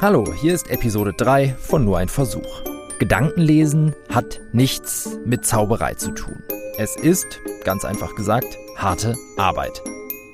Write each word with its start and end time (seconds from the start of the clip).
Hallo, 0.00 0.32
hier 0.32 0.54
ist 0.54 0.70
Episode 0.70 1.12
3 1.12 1.56
von 1.58 1.84
Nur 1.84 1.98
ein 1.98 2.08
Versuch. 2.08 2.62
Gedankenlesen 3.00 3.96
hat 4.08 4.40
nichts 4.52 5.18
mit 5.24 5.44
Zauberei 5.44 5.94
zu 5.94 6.12
tun. 6.12 6.40
Es 6.76 6.94
ist, 6.94 7.40
ganz 7.64 7.84
einfach 7.84 8.14
gesagt, 8.14 8.46
harte 8.76 9.16
Arbeit. 9.36 9.82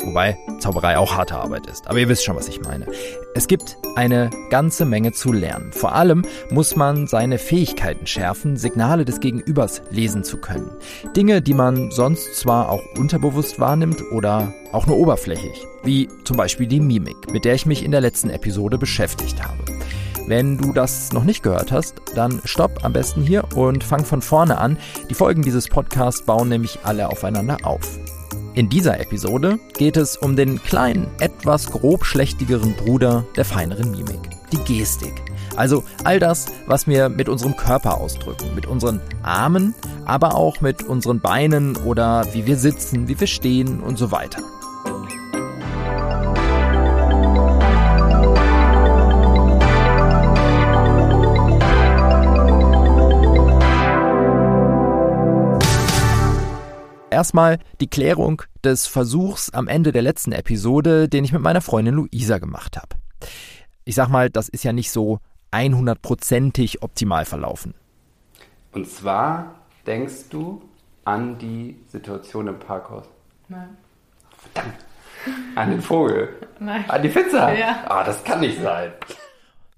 Wobei 0.04 0.36
Zauberei 0.58 0.98
auch 0.98 1.14
harte 1.14 1.36
Arbeit 1.36 1.66
ist. 1.66 1.88
Aber 1.88 1.98
ihr 1.98 2.08
wisst 2.08 2.24
schon, 2.24 2.36
was 2.36 2.48
ich 2.48 2.60
meine. 2.60 2.86
Es 3.34 3.48
gibt 3.48 3.78
eine 3.96 4.30
ganze 4.50 4.84
Menge 4.84 5.12
zu 5.12 5.32
lernen. 5.32 5.72
Vor 5.72 5.94
allem 5.94 6.24
muss 6.50 6.76
man 6.76 7.06
seine 7.06 7.38
Fähigkeiten 7.38 8.06
schärfen, 8.06 8.56
Signale 8.56 9.04
des 9.04 9.20
Gegenübers 9.20 9.82
lesen 9.90 10.24
zu 10.24 10.38
können. 10.38 10.70
Dinge, 11.16 11.42
die 11.42 11.54
man 11.54 11.90
sonst 11.90 12.36
zwar 12.36 12.70
auch 12.70 12.82
unterbewusst 12.96 13.58
wahrnimmt 13.58 14.02
oder 14.12 14.52
auch 14.72 14.86
nur 14.86 14.98
oberflächlich. 14.98 15.66
Wie 15.82 16.08
zum 16.24 16.36
Beispiel 16.36 16.66
die 16.66 16.80
Mimik, 16.80 17.32
mit 17.32 17.44
der 17.44 17.54
ich 17.54 17.66
mich 17.66 17.84
in 17.84 17.90
der 17.90 18.00
letzten 18.00 18.30
Episode 18.30 18.78
beschäftigt 18.78 19.42
habe. 19.42 19.58
Wenn 20.26 20.56
du 20.56 20.72
das 20.72 21.12
noch 21.12 21.24
nicht 21.24 21.42
gehört 21.42 21.70
hast, 21.70 22.00
dann 22.14 22.40
stopp 22.44 22.82
am 22.82 22.94
besten 22.94 23.22
hier 23.22 23.44
und 23.54 23.84
fang 23.84 24.06
von 24.06 24.22
vorne 24.22 24.56
an. 24.56 24.78
Die 25.10 25.14
Folgen 25.14 25.42
dieses 25.42 25.68
Podcasts 25.68 26.22
bauen 26.22 26.48
nämlich 26.48 26.78
alle 26.82 27.08
aufeinander 27.10 27.58
auf. 27.62 27.98
In 28.54 28.68
dieser 28.68 29.00
Episode 29.00 29.58
geht 29.76 29.96
es 29.96 30.16
um 30.16 30.36
den 30.36 30.62
kleinen, 30.62 31.08
etwas 31.18 31.72
grobschlächtigeren 31.72 32.74
Bruder 32.74 33.26
der 33.34 33.44
feineren 33.44 33.90
Mimik, 33.90 34.30
die 34.52 34.58
Gestik. 34.58 35.12
Also 35.56 35.82
all 36.04 36.20
das, 36.20 36.46
was 36.68 36.86
wir 36.86 37.08
mit 37.08 37.28
unserem 37.28 37.56
Körper 37.56 37.98
ausdrücken, 37.98 38.54
mit 38.54 38.66
unseren 38.66 39.00
Armen, 39.24 39.74
aber 40.04 40.36
auch 40.36 40.60
mit 40.60 40.84
unseren 40.84 41.18
Beinen 41.18 41.76
oder 41.78 42.32
wie 42.32 42.46
wir 42.46 42.56
sitzen, 42.56 43.08
wie 43.08 43.18
wir 43.18 43.26
stehen 43.26 43.80
und 43.80 43.98
so 43.98 44.12
weiter. 44.12 44.40
Erstmal 57.14 57.60
die 57.80 57.86
Klärung 57.86 58.42
des 58.64 58.88
Versuchs 58.88 59.48
am 59.50 59.68
Ende 59.68 59.92
der 59.92 60.02
letzten 60.02 60.32
Episode, 60.32 61.08
den 61.08 61.24
ich 61.24 61.32
mit 61.32 61.42
meiner 61.42 61.60
Freundin 61.60 61.94
Luisa 61.94 62.38
gemacht 62.38 62.76
habe. 62.76 62.96
Ich 63.84 63.94
sag 63.94 64.08
mal, 64.08 64.30
das 64.30 64.48
ist 64.48 64.64
ja 64.64 64.72
nicht 64.72 64.90
so 64.90 65.20
100%ig 65.52 66.82
optimal 66.82 67.24
verlaufen. 67.24 67.74
Und 68.72 68.90
zwar 68.90 69.54
denkst 69.86 70.28
du 70.30 70.60
an 71.04 71.38
die 71.38 71.78
Situation 71.86 72.48
im 72.48 72.58
Parkhaus? 72.58 73.04
Nein. 73.48 73.76
Verdammt. 74.36 74.74
An 75.54 75.70
den 75.70 75.82
Vogel? 75.82 76.30
Nein. 76.58 76.84
An 76.90 77.00
die 77.00 77.10
Pizza? 77.10 77.54
Ja. 77.54 77.84
Ah, 77.86 78.02
das 78.02 78.24
kann 78.24 78.40
nicht 78.40 78.60
sein. 78.60 78.90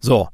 So, 0.01 0.29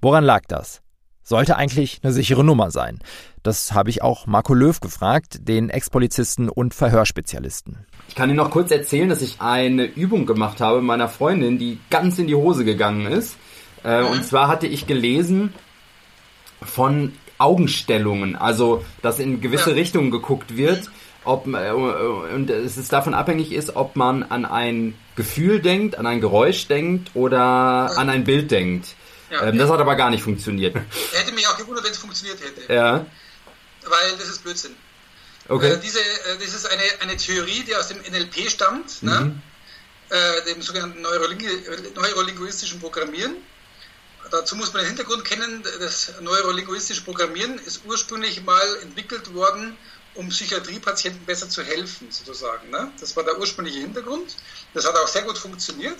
woran 0.00 0.22
lag 0.22 0.42
das? 0.46 0.80
Sollte 1.28 1.56
eigentlich 1.56 1.98
eine 2.04 2.12
sichere 2.12 2.44
Nummer 2.44 2.70
sein. 2.70 3.00
Das 3.42 3.72
habe 3.72 3.90
ich 3.90 4.00
auch 4.00 4.28
Marco 4.28 4.54
Löw 4.54 4.78
gefragt, 4.78 5.48
den 5.48 5.70
Ex-Polizisten 5.70 6.48
und 6.48 6.72
Verhörspezialisten. 6.72 7.84
Ich 8.08 8.14
kann 8.14 8.28
Ihnen 8.28 8.36
noch 8.36 8.52
kurz 8.52 8.70
erzählen, 8.70 9.08
dass 9.08 9.22
ich 9.22 9.40
eine 9.40 9.86
Übung 9.86 10.24
gemacht 10.24 10.60
habe 10.60 10.76
mit 10.76 10.86
meiner 10.86 11.08
Freundin, 11.08 11.58
die 11.58 11.80
ganz 11.90 12.20
in 12.20 12.28
die 12.28 12.36
Hose 12.36 12.64
gegangen 12.64 13.06
ist. 13.06 13.36
Äh, 13.82 14.04
Und 14.04 14.24
zwar 14.24 14.46
hatte 14.46 14.68
ich 14.68 14.86
gelesen 14.86 15.52
von 16.62 17.12
Augenstellungen, 17.38 18.36
also 18.36 18.84
dass 19.02 19.18
in 19.18 19.40
gewisse 19.40 19.74
Richtungen 19.74 20.12
geguckt 20.12 20.56
wird, 20.56 20.90
ob 21.24 21.48
äh, 21.48 21.72
und 21.72 22.50
es 22.50 22.76
ist 22.76 22.92
davon 22.92 23.14
abhängig 23.14 23.52
ist, 23.52 23.74
ob 23.74 23.96
man 23.96 24.22
an 24.22 24.44
ein 24.44 24.94
Gefühl 25.16 25.60
denkt, 25.60 25.98
an 25.98 26.06
ein 26.06 26.20
Geräusch 26.20 26.68
denkt 26.68 27.10
oder 27.14 27.98
an 27.98 28.10
ein 28.10 28.22
Bild 28.22 28.52
denkt. 28.52 28.94
Ja. 29.30 29.42
Ähm, 29.42 29.58
das 29.58 29.70
hat 29.70 29.80
aber 29.80 29.96
gar 29.96 30.10
nicht 30.10 30.22
funktioniert. 30.22 30.74
Hätte 31.12 31.32
mich 31.32 31.46
auch 31.48 31.56
gewundert, 31.56 31.84
wenn 31.84 31.92
es 31.92 31.98
funktioniert 31.98 32.38
hätte. 32.40 32.72
ja, 32.72 33.06
Weil 33.84 34.16
das 34.18 34.28
ist 34.28 34.42
Blödsinn. 34.42 34.76
okay. 35.48 35.72
Äh, 35.72 35.78
diese, 35.80 36.00
äh, 36.00 36.38
das 36.38 36.54
ist 36.54 36.66
eine, 36.66 36.82
eine 37.00 37.16
Theorie, 37.16 37.64
die 37.64 37.74
aus 37.74 37.88
dem 37.88 37.98
NLP 38.00 38.50
stammt, 38.50 39.02
ne? 39.02 39.40
äh, 40.10 40.44
dem 40.44 40.62
sogenannten 40.62 41.02
Neuroling 41.02 41.40
neurolinguistischen 41.94 42.80
Programmieren. 42.80 43.36
Dazu 44.30 44.56
muss 44.56 44.72
man 44.72 44.82
den 44.82 44.88
Hintergrund 44.88 45.24
kennen, 45.24 45.62
das 45.78 46.14
neurolinguistische 46.20 47.02
Programmieren 47.02 47.58
ist 47.58 47.82
ursprünglich 47.86 48.42
mal 48.42 48.76
entwickelt 48.82 49.32
worden, 49.34 49.76
um 50.14 50.28
Psychiatriepatienten 50.30 51.24
besser 51.26 51.48
zu 51.48 51.62
helfen, 51.62 52.08
sozusagen. 52.10 52.70
Ne? 52.70 52.90
Das 52.98 53.16
war 53.16 53.22
der 53.22 53.38
ursprüngliche 53.38 53.80
Hintergrund. 53.80 54.34
Das 54.74 54.86
hat 54.86 54.96
auch 54.96 55.06
sehr 55.06 55.22
gut 55.22 55.38
funktioniert. 55.38 55.98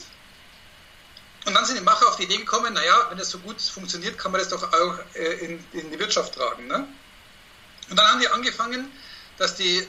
Und 1.47 1.55
dann 1.55 1.65
sind 1.65 1.79
die 1.79 1.85
Macher 1.85 2.09
auf 2.09 2.17
die 2.17 2.25
Idee 2.25 2.39
gekommen, 2.39 2.75
naja, 2.75 3.07
wenn 3.09 3.19
das 3.19 3.31
so 3.31 3.39
gut 3.39 3.61
funktioniert, 3.61 4.19
kann 4.19 4.33
man 4.33 4.41
das 4.41 4.49
doch 4.49 4.65
auch 4.73 4.99
äh, 5.15 5.45
in, 5.45 5.65
in 5.73 5.91
die 5.93 5.99
Wirtschaft 5.99 6.35
tragen. 6.35 6.67
Ne? 6.67 6.89
Und 7.89 7.97
dann 7.97 8.07
haben 8.09 8.21
die 8.21 8.29
angefangen, 8.29 8.91
dass 9.39 9.55
die 9.55 9.79
äh, 9.79 9.87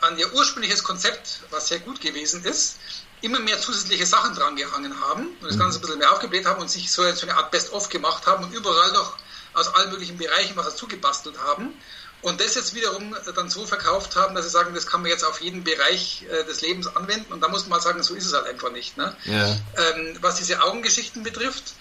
an 0.00 0.16
ihr 0.16 0.32
ursprüngliches 0.32 0.84
Konzept, 0.84 1.40
was 1.50 1.68
sehr 1.68 1.80
gut 1.80 2.00
gewesen 2.00 2.44
ist, 2.44 2.78
immer 3.20 3.40
mehr 3.40 3.58
zusätzliche 3.60 4.06
Sachen 4.06 4.34
dran 4.34 4.54
gehangen 4.54 5.00
haben 5.00 5.28
und 5.40 5.44
das 5.44 5.58
Ganze 5.58 5.78
ein 5.78 5.82
bisschen 5.82 5.98
mehr 5.98 6.12
aufgebläht 6.12 6.46
haben 6.46 6.60
und 6.60 6.70
sich 6.70 6.90
so, 6.90 7.10
so 7.12 7.26
eine 7.26 7.36
Art 7.36 7.50
Best-of 7.50 7.88
gemacht 7.88 8.26
haben 8.26 8.44
und 8.44 8.52
überall 8.52 8.92
noch 8.92 9.16
aus 9.54 9.74
allen 9.74 9.90
möglichen 9.90 10.18
Bereichen 10.18 10.56
was 10.56 10.66
dazu 10.66 10.86
gebastelt 10.86 11.36
haben. 11.38 11.74
Und 12.22 12.40
das 12.40 12.54
jetzt 12.54 12.74
wiederum 12.74 13.14
dann 13.34 13.50
so 13.50 13.66
verkauft 13.66 14.14
haben, 14.14 14.34
dass 14.34 14.44
sie 14.44 14.50
sagen, 14.50 14.74
das 14.74 14.86
kann 14.86 15.02
man 15.02 15.10
jetzt 15.10 15.24
auf 15.24 15.40
jeden 15.40 15.64
Bereich 15.64 16.24
äh, 16.30 16.44
des 16.44 16.60
Lebens 16.60 16.86
anwenden. 16.96 17.32
Und 17.32 17.40
da 17.40 17.48
muss 17.48 17.64
man 17.66 17.72
halt 17.74 17.82
sagen, 17.82 18.02
so 18.02 18.14
ist 18.14 18.26
es 18.26 18.32
halt 18.32 18.46
einfach 18.46 18.70
nicht. 18.70 18.96
Ne? 18.96 19.14
Ja. 19.24 19.48
Ähm, 19.76 20.16
was 20.20 20.36
diese 20.36 20.62
Augengeschichten 20.62 21.24
betrifft, 21.24 21.74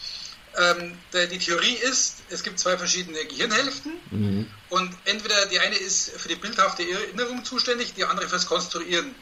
ähm, 0.57 0.97
der, 1.13 1.27
die 1.27 1.37
Theorie 1.37 1.75
ist, 1.75 2.23
es 2.29 2.43
gibt 2.43 2.59
zwei 2.59 2.75
verschiedene 2.77 3.23
Gehirnhälften 3.25 3.93
und 4.69 4.97
entweder 5.05 5.45
die 5.45 5.59
eine 5.59 5.75
ist 5.77 6.11
für 6.11 6.27
die 6.27 6.35
bildhafte 6.35 6.83
Erinnerung 6.89 7.45
zuständig, 7.45 7.93
die 7.93 8.03
andere 8.03 8.27
fürs 8.27 8.47
Konstruieren. 8.47 9.15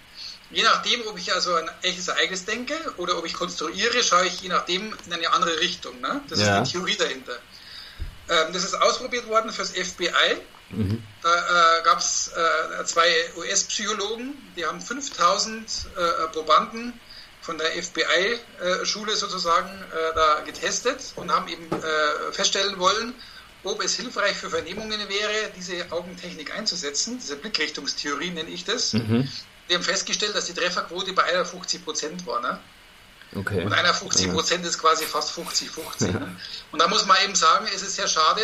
Je 0.52 0.64
nachdem, 0.64 1.06
ob 1.06 1.20
ich 1.20 1.32
also 1.32 1.54
ein 1.54 1.70
echtes 1.84 2.08
Ereignis 2.08 2.46
denke 2.46 2.74
oder 2.98 3.18
ob 3.20 3.26
ich 3.26 3.34
konstruiere, 3.34 4.02
schaue 4.04 4.26
ich 4.26 4.42
je 4.42 4.50
nachdem 4.50 4.96
in 5.06 5.14
eine 5.14 5.32
andere 5.32 5.60
Richtung. 5.60 6.02
Ne? 6.02 6.22
Das 6.30 6.40
Ja. 6.40 6.62
ist 6.62 6.70
die 6.70 6.72
Theorie 6.78 6.96
dahinter. 6.96 7.38
Ähm, 8.30 8.54
das 8.54 8.64
ist 8.64 8.76
ausprobiert 8.76 9.28
worden 9.28 9.52
fürs 9.52 9.72
FBI. 9.72 10.38
Da 11.24 11.80
äh, 11.80 11.84
gab 11.84 12.00
es 12.00 12.32
äh, 12.36 12.86
zwei 12.86 13.10
US-Psychologen, 13.38 14.36
die 14.56 14.66
haben 14.66 14.80
5000 14.80 15.68
äh, 15.68 16.28
Probanden 16.32 17.00
von 17.42 17.58
der 17.58 17.72
FBI-Schule 17.72 19.16
sozusagen 19.16 19.70
äh, 19.70 20.16
da 20.16 20.42
getestet 20.46 21.14
und 21.16 21.34
haben 21.34 21.48
eben 21.48 21.66
äh, 21.72 22.32
feststellen 22.32 22.78
wollen, 22.78 23.16
ob 23.64 23.84
es 23.84 23.96
hilfreich 23.96 24.38
für 24.38 24.50
Vernehmungen 24.50 25.00
wäre, 25.10 25.52
diese 25.58 25.92
Augentechnik 25.92 26.56
einzusetzen. 26.56 27.18
Diese 27.20 27.36
Blickrichtungstheorie 27.36 28.30
nenne 28.30 28.50
ich 28.50 28.64
das. 28.64 28.92
Die 28.92 29.76
haben 29.76 29.84
festgestellt, 29.84 30.36
dass 30.36 30.46
die 30.46 30.54
Trefferquote 30.54 31.14
bei 31.14 31.24
51 31.24 31.84
Prozent 31.84 32.26
war. 32.26 32.42
Ne? 32.42 32.60
Okay. 33.36 33.64
Und 33.64 33.74
51 33.74 34.32
Prozent 34.32 34.66
ist 34.66 34.80
quasi 34.80 35.06
fast 35.06 35.38
50-50. 35.38 36.12
ne? 36.12 36.36
Und 36.72 36.82
da 36.82 36.88
muss 36.88 37.06
man 37.06 37.18
eben 37.24 37.36
sagen, 37.36 37.68
es 37.74 37.82
ist 37.84 37.96
sehr 37.96 38.08
schade, 38.08 38.42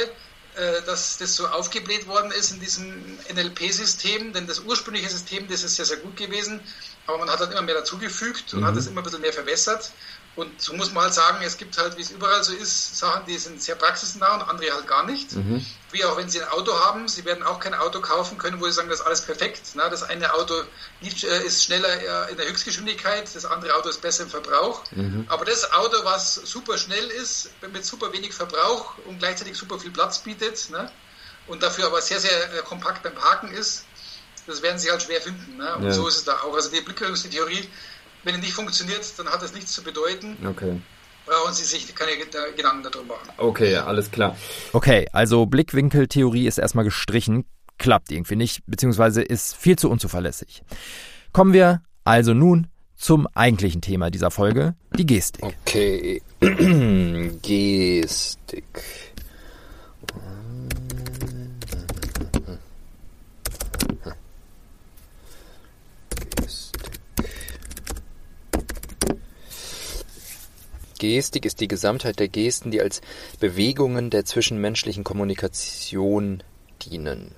äh, 0.55 0.81
dass 0.85 1.17
das 1.17 1.35
so 1.35 1.47
aufgebläht 1.47 2.07
worden 2.07 2.31
ist 2.31 2.51
in 2.51 2.59
diesem 2.59 3.17
NLP-System, 3.33 4.31
denn 4.33 4.47
das 4.47 4.59
ursprüngliche 4.59 5.09
System, 5.09 5.47
das 5.47 5.63
ist 5.63 5.75
sehr, 5.75 5.85
sehr 5.85 5.97
gut 5.97 6.15
gewesen, 6.15 6.61
aber 7.07 7.17
man 7.17 7.29
hat 7.29 7.39
halt 7.39 7.51
immer 7.51 7.63
mehr 7.63 7.75
dazugefügt 7.75 8.53
und 8.53 8.63
hat 8.63 8.75
es 8.77 8.87
immer 8.87 9.01
ein 9.01 9.03
bisschen 9.03 9.21
mehr 9.21 9.33
verwässert. 9.33 9.91
Und 10.35 10.61
so 10.61 10.73
muss 10.73 10.91
man 10.91 11.05
halt 11.05 11.13
sagen, 11.13 11.41
es 11.45 11.55
gibt 11.55 11.77
halt, 11.77 11.95
wie 11.95 12.01
es 12.01 12.09
überall 12.11 12.43
so 12.43 12.51
ist, 12.53 12.97
Sachen, 12.97 13.25
die 13.25 13.37
sind 13.37 13.61
sehr 13.61 13.75
praxisnah 13.75 14.35
und 14.35 14.41
andere 14.49 14.73
halt 14.73 14.85
gar 14.85 15.05
nicht. 15.05 15.31
Wie 15.91 16.03
auch 16.03 16.17
wenn 16.17 16.27
Sie 16.27 16.41
ein 16.41 16.49
Auto 16.49 16.77
haben, 16.77 17.07
Sie 17.07 17.23
werden 17.23 17.41
auch 17.43 17.59
kein 17.61 17.73
Auto 17.73 18.01
kaufen 18.01 18.37
können, 18.37 18.59
wo 18.59 18.65
Sie 18.65 18.73
sagen, 18.73 18.89
das 18.89 18.99
ist 18.99 19.05
alles 19.05 19.21
perfekt. 19.21 19.69
Na, 19.75 19.87
das 19.87 20.03
eine 20.03 20.33
Auto 20.33 20.53
äh, 21.01 21.45
ist 21.45 21.63
schneller 21.63 22.27
äh, 22.27 22.31
in 22.31 22.37
der 22.37 22.49
Höchstgeschwindigkeit, 22.49 23.33
das 23.33 23.45
andere 23.45 23.75
Auto 23.75 23.87
ist 23.87 24.01
besser 24.01 24.23
im 24.23 24.29
Verbrauch. 24.29 24.83
Aber 25.27 25.45
das 25.45 25.71
Auto, 25.71 26.03
was 26.03 26.33
super 26.35 26.77
schnell 26.77 27.07
ist, 27.07 27.55
mit 27.71 27.85
super 27.85 28.11
wenig 28.11 28.33
Verbrauch 28.33 28.97
und 28.97 29.19
gleichzeitig 29.19 29.57
super 29.57 29.79
viel 29.79 29.91
Platz 29.91 30.21
bietet 30.21 30.69
ne, 30.69 30.91
und 31.45 31.63
dafür 31.63 31.85
aber 31.85 32.01
sehr, 32.01 32.19
sehr 32.19 32.53
äh, 32.53 32.61
kompakt 32.63 33.03
beim 33.03 33.15
Parken 33.15 33.53
ist, 33.53 33.87
das 34.47 34.61
werden 34.61 34.77
Sie 34.79 34.91
halt 34.91 35.01
schwer 35.01 35.21
finden. 35.21 35.55
Ne? 35.57 35.75
Und 35.77 35.85
Ja. 35.85 35.91
so 35.93 36.07
ist 36.07 36.17
es 36.17 36.23
da 36.25 36.41
auch. 36.41 36.53
Also 36.53 36.69
die 36.69 36.81
Blickrichtungstheorie, 36.81 37.73
wenn 38.25 38.35
die 38.35 38.41
nicht 38.41 38.53
funktioniert, 38.53 39.01
dann 39.17 39.27
hat 39.27 39.41
das 39.41 39.53
nichts 39.53 39.71
zu 39.71 39.83
bedeuten. 39.83 40.35
Okay. 40.45 40.81
Brauchen 41.25 41.53
Sie 41.53 41.63
sich 41.63 41.95
keine 41.95 42.11
Ged- 42.11 42.55
Gedanken 42.55 42.83
darüber 42.83 43.15
machen. 43.15 43.29
Okay, 43.37 43.75
alles 43.77 44.11
klar. 44.11 44.35
Okay, 44.73 45.07
also 45.13 45.45
Blickwinkeltheorie 45.45 46.45
ist 46.47 46.57
erstmal 46.59 46.85
gestrichen, 46.85 47.45
klappt 47.79 48.11
irgendwie 48.11 48.35
nicht, 48.35 48.61
beziehungsweise 48.67 49.21
ist 49.23 49.55
viel 49.55 49.77
zu 49.77 49.89
unzuverlässig. 49.89 50.61
Kommen 51.31 51.53
wir 51.53 51.81
also 52.03 52.33
nun 52.33 52.67
zum 52.95 53.27
eigentlichen 53.33 53.81
Thema 53.81 54.09
dieser 54.11 54.29
Folge, 54.31 54.75
die 54.97 55.05
Gestik. 55.05 55.43
Okay. 55.43 56.21
Gestik. 57.41 58.63
Gestik. 71.05 71.45
Ist 71.45 71.61
die 71.61 71.67
Gesamtheit 71.67 72.19
der 72.19 72.27
Gesten, 72.27 72.71
die 72.71 72.81
als 72.81 73.01
Bewegungen 73.39 74.09
der 74.09 74.25
zwischenmenschlichen 74.25 75.03
Kommunikation 75.03 76.41
dienen. 76.81 77.31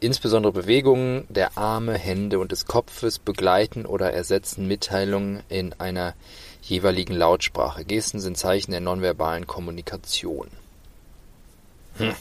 Insbesondere 0.00 0.52
Bewegungen 0.52 1.26
der 1.28 1.56
Arme, 1.56 1.94
Hände 1.94 2.38
und 2.38 2.52
des 2.52 2.66
Kopfes 2.66 3.18
begleiten 3.18 3.86
oder 3.86 4.12
ersetzen 4.12 4.68
Mitteilungen 4.68 5.42
in 5.48 5.72
einer 5.74 6.14
jeweiligen 6.62 7.14
Lautsprache. 7.14 7.84
Gesten 7.84 8.20
sind 8.20 8.36
Zeichen 8.36 8.70
der 8.70 8.80
nonverbalen 8.80 9.46
Kommunikation. 9.46 10.48
Hm. 11.96 12.14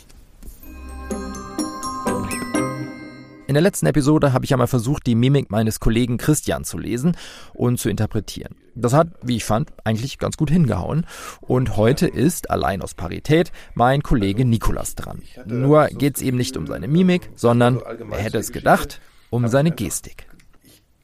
In 3.53 3.55
der 3.55 3.61
letzten 3.61 3.85
Episode 3.85 4.33
habe 4.33 4.45
ich 4.45 4.51
einmal 4.51 4.65
versucht, 4.65 5.05
die 5.05 5.13
Mimik 5.13 5.51
meines 5.51 5.79
Kollegen 5.79 6.17
Christian 6.17 6.63
zu 6.63 6.79
lesen 6.79 7.15
und 7.53 7.79
zu 7.79 7.87
interpretieren. 7.87 8.55
Das 8.73 8.93
hat, 8.93 9.09
wie 9.21 9.35
ich 9.35 9.45
fand, 9.45 9.71
eigentlich 9.83 10.17
ganz 10.17 10.37
gut 10.37 10.49
hingehauen. 10.49 11.05
Und 11.39 11.77
heute 11.77 12.07
ist, 12.07 12.49
allein 12.49 12.81
aus 12.81 12.95
Parität, 12.95 13.51
mein 13.75 14.01
Kollege 14.01 14.43
Nikolas 14.43 14.95
dran. 14.95 15.21
Nur 15.45 15.85
geht 15.85 16.15
es 16.15 16.23
eben 16.23 16.37
nicht 16.37 16.57
um 16.57 16.65
seine 16.65 16.87
Mimik, 16.87 17.29
sondern, 17.35 17.79
wer 18.09 18.17
hätte 18.17 18.39
es 18.39 18.51
gedacht, 18.51 18.99
um 19.29 19.47
seine 19.47 19.69
Gestik 19.69 20.25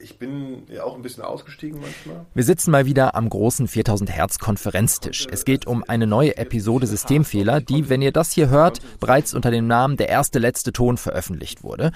ich 0.01 0.17
bin 0.17 0.63
ja 0.69 0.83
auch 0.83 0.95
ein 0.95 1.01
bisschen 1.01 1.23
ausgestiegen 1.23 1.81
manchmal. 1.81 2.25
Wir 2.33 2.43
sitzen 2.43 2.71
mal 2.71 2.85
wieder 2.85 3.15
am 3.15 3.29
großen 3.29 3.67
4000 3.67 4.09
Hertz 4.09 4.39
Konferenztisch. 4.39 5.27
Es 5.29 5.43
geht 5.43 5.67
um 5.67 5.83
eine 5.85 6.07
neue 6.07 6.37
Episode 6.37 6.87
Systemfehler, 6.87 7.59
die, 7.59 7.89
wenn 7.89 8.01
ihr 8.01 8.13
das 8.13 8.31
hier 8.31 8.49
hört, 8.49 8.79
bereits 8.99 9.33
unter 9.33 9.51
dem 9.51 9.67
Namen 9.67 9.97
Der 9.97 10.07
erste 10.07 10.39
letzte 10.39 10.71
Ton 10.71 10.97
veröffentlicht 10.97 11.63
wurde. 11.63 11.91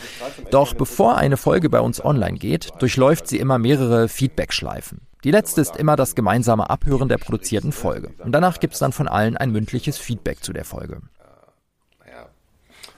Doch 0.51 0.73
bevor 0.73 1.15
eine 1.15 1.38
Folge 1.38 1.69
bei 1.69 1.79
uns 1.79 2.03
online 2.03 2.38
geht, 2.38 2.71
durchläuft 2.79 3.27
sie 3.27 3.39
immer 3.39 3.57
mehrere 3.57 4.09
Feedback-Schleifen. 4.09 5.01
Die 5.23 5.31
letzte 5.31 5.61
ist 5.61 5.77
immer 5.77 5.95
das 5.95 6.15
gemeinsame 6.15 6.69
Abhören 6.69 7.07
der 7.07 7.17
produzierten 7.17 7.71
Folge. 7.71 8.09
Und 8.19 8.33
danach 8.33 8.59
gibt 8.59 8.73
es 8.73 8.79
dann 8.81 8.91
von 8.91 9.07
allen 9.07 9.38
ein 9.38 9.51
mündliches 9.51 9.97
Feedback 9.97 10.44
zu 10.44 10.51
der 10.51 10.65
Folge. 10.65 11.01
Naja, 12.06 12.27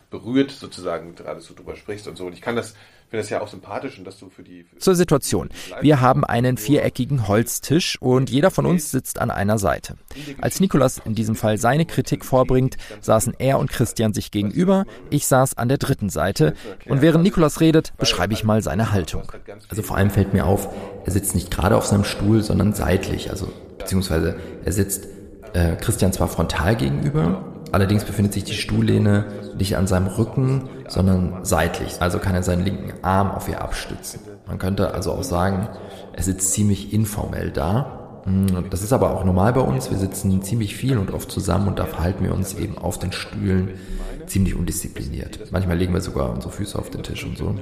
berührt 0.09 0.49
sozusagen, 0.49 1.13
gerade 1.13 1.41
so 1.41 1.53
drüber 1.53 1.75
sprichst 1.75 2.07
und 2.07 2.17
so. 2.17 2.25
Und 2.25 2.33
ich 2.33 2.41
kann 2.41 2.55
das 2.55 2.73
finde 3.09 3.23
das 3.23 3.29
ja 3.29 3.41
auch 3.41 3.47
sympathisch 3.47 3.97
und 3.97 4.05
dass 4.05 4.19
du 4.19 4.29
für 4.29 4.43
die. 4.43 4.63
Für 4.63 4.77
Zur 4.77 4.95
Situation. 4.95 5.49
Wir 5.81 6.01
haben 6.01 6.23
einen 6.23 6.57
viereckigen 6.57 7.27
Holztisch 7.27 7.97
und 8.01 8.29
jeder 8.29 8.51
von 8.51 8.65
uns 8.65 8.91
sitzt 8.91 9.19
an 9.19 9.31
einer 9.31 9.57
Seite. 9.57 9.95
Als 10.41 10.59
Nikolas 10.59 10.99
in 11.03 11.15
diesem 11.15 11.35
Fall 11.35 11.57
seine 11.57 11.85
Kritik 11.85 12.25
vorbringt, 12.25 12.77
saßen 13.01 13.33
er 13.37 13.59
und 13.59 13.69
Christian 13.69 14.13
sich 14.13 14.31
gegenüber, 14.31 14.85
ich 15.09 15.27
saß 15.27 15.57
an 15.57 15.69
der 15.69 15.77
dritten 15.77 16.09
Seite 16.09 16.53
und 16.87 17.01
während 17.01 17.23
Nikolas 17.23 17.61
redet, 17.61 17.93
beschreibe 17.97 18.33
ich 18.33 18.43
mal 18.43 18.61
seine 18.61 18.91
Haltung. 18.91 19.31
Also 19.69 19.81
vor 19.81 19.97
allem 19.97 20.09
fällt 20.09 20.33
mir 20.33 20.45
auf, 20.45 20.69
er 21.05 21.11
sitzt 21.11 21.35
nicht 21.35 21.51
gerade 21.51 21.77
auf 21.77 21.85
seinem 21.85 22.03
Stuhl, 22.03 22.43
sondern 22.43 22.73
seitlich, 22.73 23.29
also 23.29 23.51
beziehungsweise 23.77 24.37
er 24.63 24.71
sitzt 24.71 25.07
äh, 25.53 25.75
Christian 25.75 26.11
zwar 26.11 26.27
frontal 26.27 26.75
gegenüber, 26.75 27.54
allerdings 27.75 28.05
befindet 28.05 28.33
sich 28.33 28.45
die 28.45 28.53
Stuhllehne 28.53 29.25
nicht 29.57 29.75
an 29.75 29.85
seinem 29.85 30.07
Rücken, 30.07 30.69
sondern 30.87 31.43
seitlich. 31.43 32.01
Also 32.01 32.19
kann 32.19 32.33
er 32.33 32.41
seinen 32.41 32.63
linken 32.63 32.93
Arm 33.03 33.31
auf 33.31 33.49
ihr 33.49 33.61
abstützen. 33.61 34.21
Man 34.47 34.59
könnte 34.59 34.93
also 34.93 35.11
auch 35.11 35.23
sagen, 35.23 35.67
er 36.13 36.23
sitzt 36.23 36.53
ziemlich 36.53 36.93
informell 36.93 37.51
da. 37.51 38.21
Hm, 38.23 38.69
das 38.69 38.81
ist 38.81 38.93
aber 38.93 39.11
auch 39.11 39.25
normal 39.25 39.51
bei 39.51 39.59
uns. 39.59 39.91
Wir 39.91 39.97
sitzen 39.97 40.41
ziemlich 40.41 40.77
viel 40.77 40.97
und 40.97 41.11
oft 41.11 41.29
zusammen 41.29 41.67
und 41.67 41.77
da 41.77 41.85
verhalten 41.85 42.23
wir 42.23 42.33
uns 42.33 42.53
eben 42.53 42.77
auf 42.77 42.97
den 42.97 43.11
Stühlen 43.11 43.71
ziemlich 44.25 44.55
undiszipliniert. 44.55 45.51
Manchmal 45.51 45.77
legen 45.77 45.93
wir 45.93 45.99
sogar 45.99 46.29
unsere 46.31 46.53
Füße 46.53 46.79
auf 46.79 46.89
den 46.91 47.03
Tisch 47.03 47.25
und 47.25 47.37
so. 47.37 47.55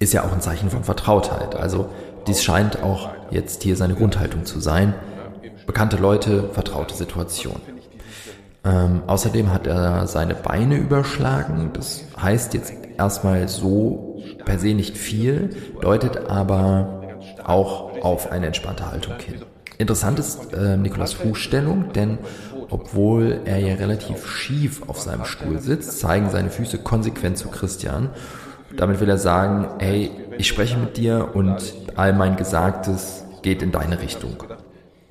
Ist 0.00 0.12
ja 0.12 0.24
auch 0.24 0.32
ein 0.32 0.40
Zeichen 0.40 0.70
von 0.70 0.82
Vertrautheit. 0.82 1.54
Also 1.54 1.88
dies 2.26 2.42
scheint 2.42 2.82
auch 2.82 3.10
jetzt 3.30 3.62
hier 3.62 3.76
seine 3.76 3.94
Grundhaltung 3.94 4.44
zu 4.44 4.58
sein. 4.58 4.92
Bekannte 5.68 5.98
Leute, 5.98 6.50
vertraute 6.52 6.96
Situation. 6.96 7.60
Ähm, 8.66 9.02
außerdem 9.06 9.52
hat 9.52 9.66
er 9.66 10.06
seine 10.08 10.34
Beine 10.34 10.76
überschlagen. 10.76 11.70
Das 11.72 12.02
heißt 12.20 12.54
jetzt 12.54 12.72
erstmal 12.98 13.48
so 13.48 14.20
per 14.44 14.58
se 14.58 14.74
nicht 14.74 14.96
viel, 14.96 15.50
deutet 15.80 16.28
aber 16.28 17.02
auch 17.44 18.02
auf 18.02 18.32
eine 18.32 18.46
entspannte 18.46 18.90
Haltung 18.90 19.14
hin. 19.18 19.42
Interessant 19.78 20.18
ist 20.18 20.52
äh, 20.52 20.76
Nikolas 20.76 21.12
Fußstellung, 21.12 21.92
denn 21.92 22.18
obwohl 22.70 23.42
er 23.44 23.58
ja 23.58 23.74
relativ 23.74 24.26
schief 24.26 24.82
auf 24.88 25.00
seinem 25.00 25.24
Stuhl 25.24 25.60
sitzt, 25.60 26.00
zeigen 26.00 26.30
seine 26.30 26.50
Füße 26.50 26.78
konsequent 26.78 27.38
zu 27.38 27.48
Christian. 27.48 28.10
Damit 28.76 29.00
will 29.00 29.08
er 29.08 29.18
sagen, 29.18 29.68
hey, 29.78 30.10
ich 30.38 30.48
spreche 30.48 30.76
mit 30.76 30.96
dir 30.96 31.30
und 31.34 31.74
all 31.94 32.12
mein 32.14 32.36
Gesagtes 32.36 33.24
geht 33.42 33.62
in 33.62 33.70
deine 33.70 34.00
Richtung. 34.00 34.42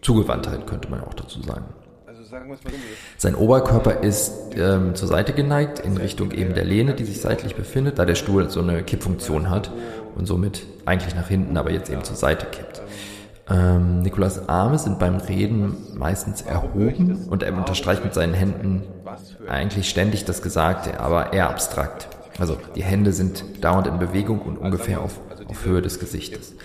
Zugewandtheit 0.02 0.68
könnte 0.68 0.90
man 0.90 1.02
auch 1.02 1.14
dazu 1.14 1.42
sagen. 1.42 1.66
Sein 3.18 3.36
Oberkörper 3.36 4.04
ist 4.04 4.32
ähm, 4.56 4.96
zur 4.96 5.08
Seite 5.08 5.34
geneigt 5.34 5.80
in 5.80 5.98
Richtung 5.98 6.32
eben 6.32 6.54
der 6.54 6.66
Lehne, 6.66 6.94
die 6.94 7.06
sich 7.06 7.22
seitlich 7.22 7.56
befindet, 7.56 8.00
da 8.00 8.06
der 8.06 8.16
Stuhl 8.16 8.50
so 8.50 8.62
eine 8.62 8.84
Kippfunktion 8.84 9.50
hat 9.50 9.72
und 10.16 10.26
somit 10.26 10.66
eigentlich 10.86 11.16
nach 11.16 11.28
hinten, 11.28 11.58
aber 11.58 11.72
jetzt 11.72 11.90
eben 11.90 12.04
zur 12.04 12.16
Seite 12.16 12.46
kippt. 12.48 12.82
Ähm, 13.50 14.02
Nikolas 14.02 14.50
Arme 14.50 14.80
sind 14.80 14.98
beim 14.98 15.18
Reden 15.18 15.78
meistens 15.96 16.42
erhoben 16.42 17.28
und 17.30 17.44
er 17.44 17.56
unterstreicht 17.56 18.04
mit 18.04 18.14
seinen 18.14 18.34
Händen 18.34 18.84
eigentlich 19.48 19.90
ständig 19.90 20.26
das 20.26 20.42
Gesagte, 20.42 21.00
aber 21.00 21.34
eher 21.34 21.50
abstrakt. 21.50 22.08
Also 22.40 22.58
die 22.76 22.84
Hände 22.84 23.14
sind 23.14 23.64
dauernd 23.64 23.88
in 23.88 24.00
Bewegung 24.00 24.40
und 24.42 24.58
ungefähr 24.58 25.02
auf, 25.02 25.20
auf 25.48 25.66
Höhe 25.66 25.82
des 25.82 26.00
Gesichtes. 26.00 26.56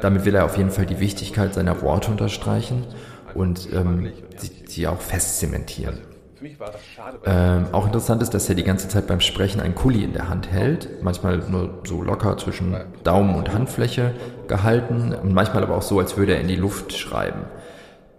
Damit 0.00 0.24
will 0.24 0.34
er 0.34 0.44
auf 0.44 0.56
jeden 0.56 0.70
Fall 0.70 0.86
die 0.86 1.00
Wichtigkeit 1.00 1.52
seiner 1.54 1.82
Worte 1.82 2.10
unterstreichen 2.10 2.84
und 3.34 3.68
ähm, 3.72 4.12
sie, 4.36 4.50
sie 4.66 4.86
auch 4.86 5.00
fest 5.00 5.38
zementieren. 5.38 5.98
Ähm, 7.24 7.66
auch 7.72 7.86
interessant 7.86 8.22
ist, 8.22 8.34
dass 8.34 8.48
er 8.48 8.54
die 8.54 8.64
ganze 8.64 8.88
Zeit 8.88 9.06
beim 9.06 9.20
Sprechen 9.20 9.60
einen 9.60 9.74
Kuli 9.74 10.02
in 10.02 10.12
der 10.12 10.28
Hand 10.28 10.50
hält, 10.50 11.02
manchmal 11.02 11.38
nur 11.38 11.82
so 11.84 12.02
locker 12.02 12.36
zwischen 12.36 12.76
Daumen 13.04 13.36
und 13.36 13.52
Handfläche 13.52 14.14
gehalten 14.48 15.14
und 15.14 15.32
manchmal 15.32 15.62
aber 15.62 15.76
auch 15.76 15.82
so, 15.82 15.98
als 16.00 16.16
würde 16.16 16.34
er 16.34 16.40
in 16.40 16.48
die 16.48 16.56
Luft 16.56 16.92
schreiben. 16.96 17.42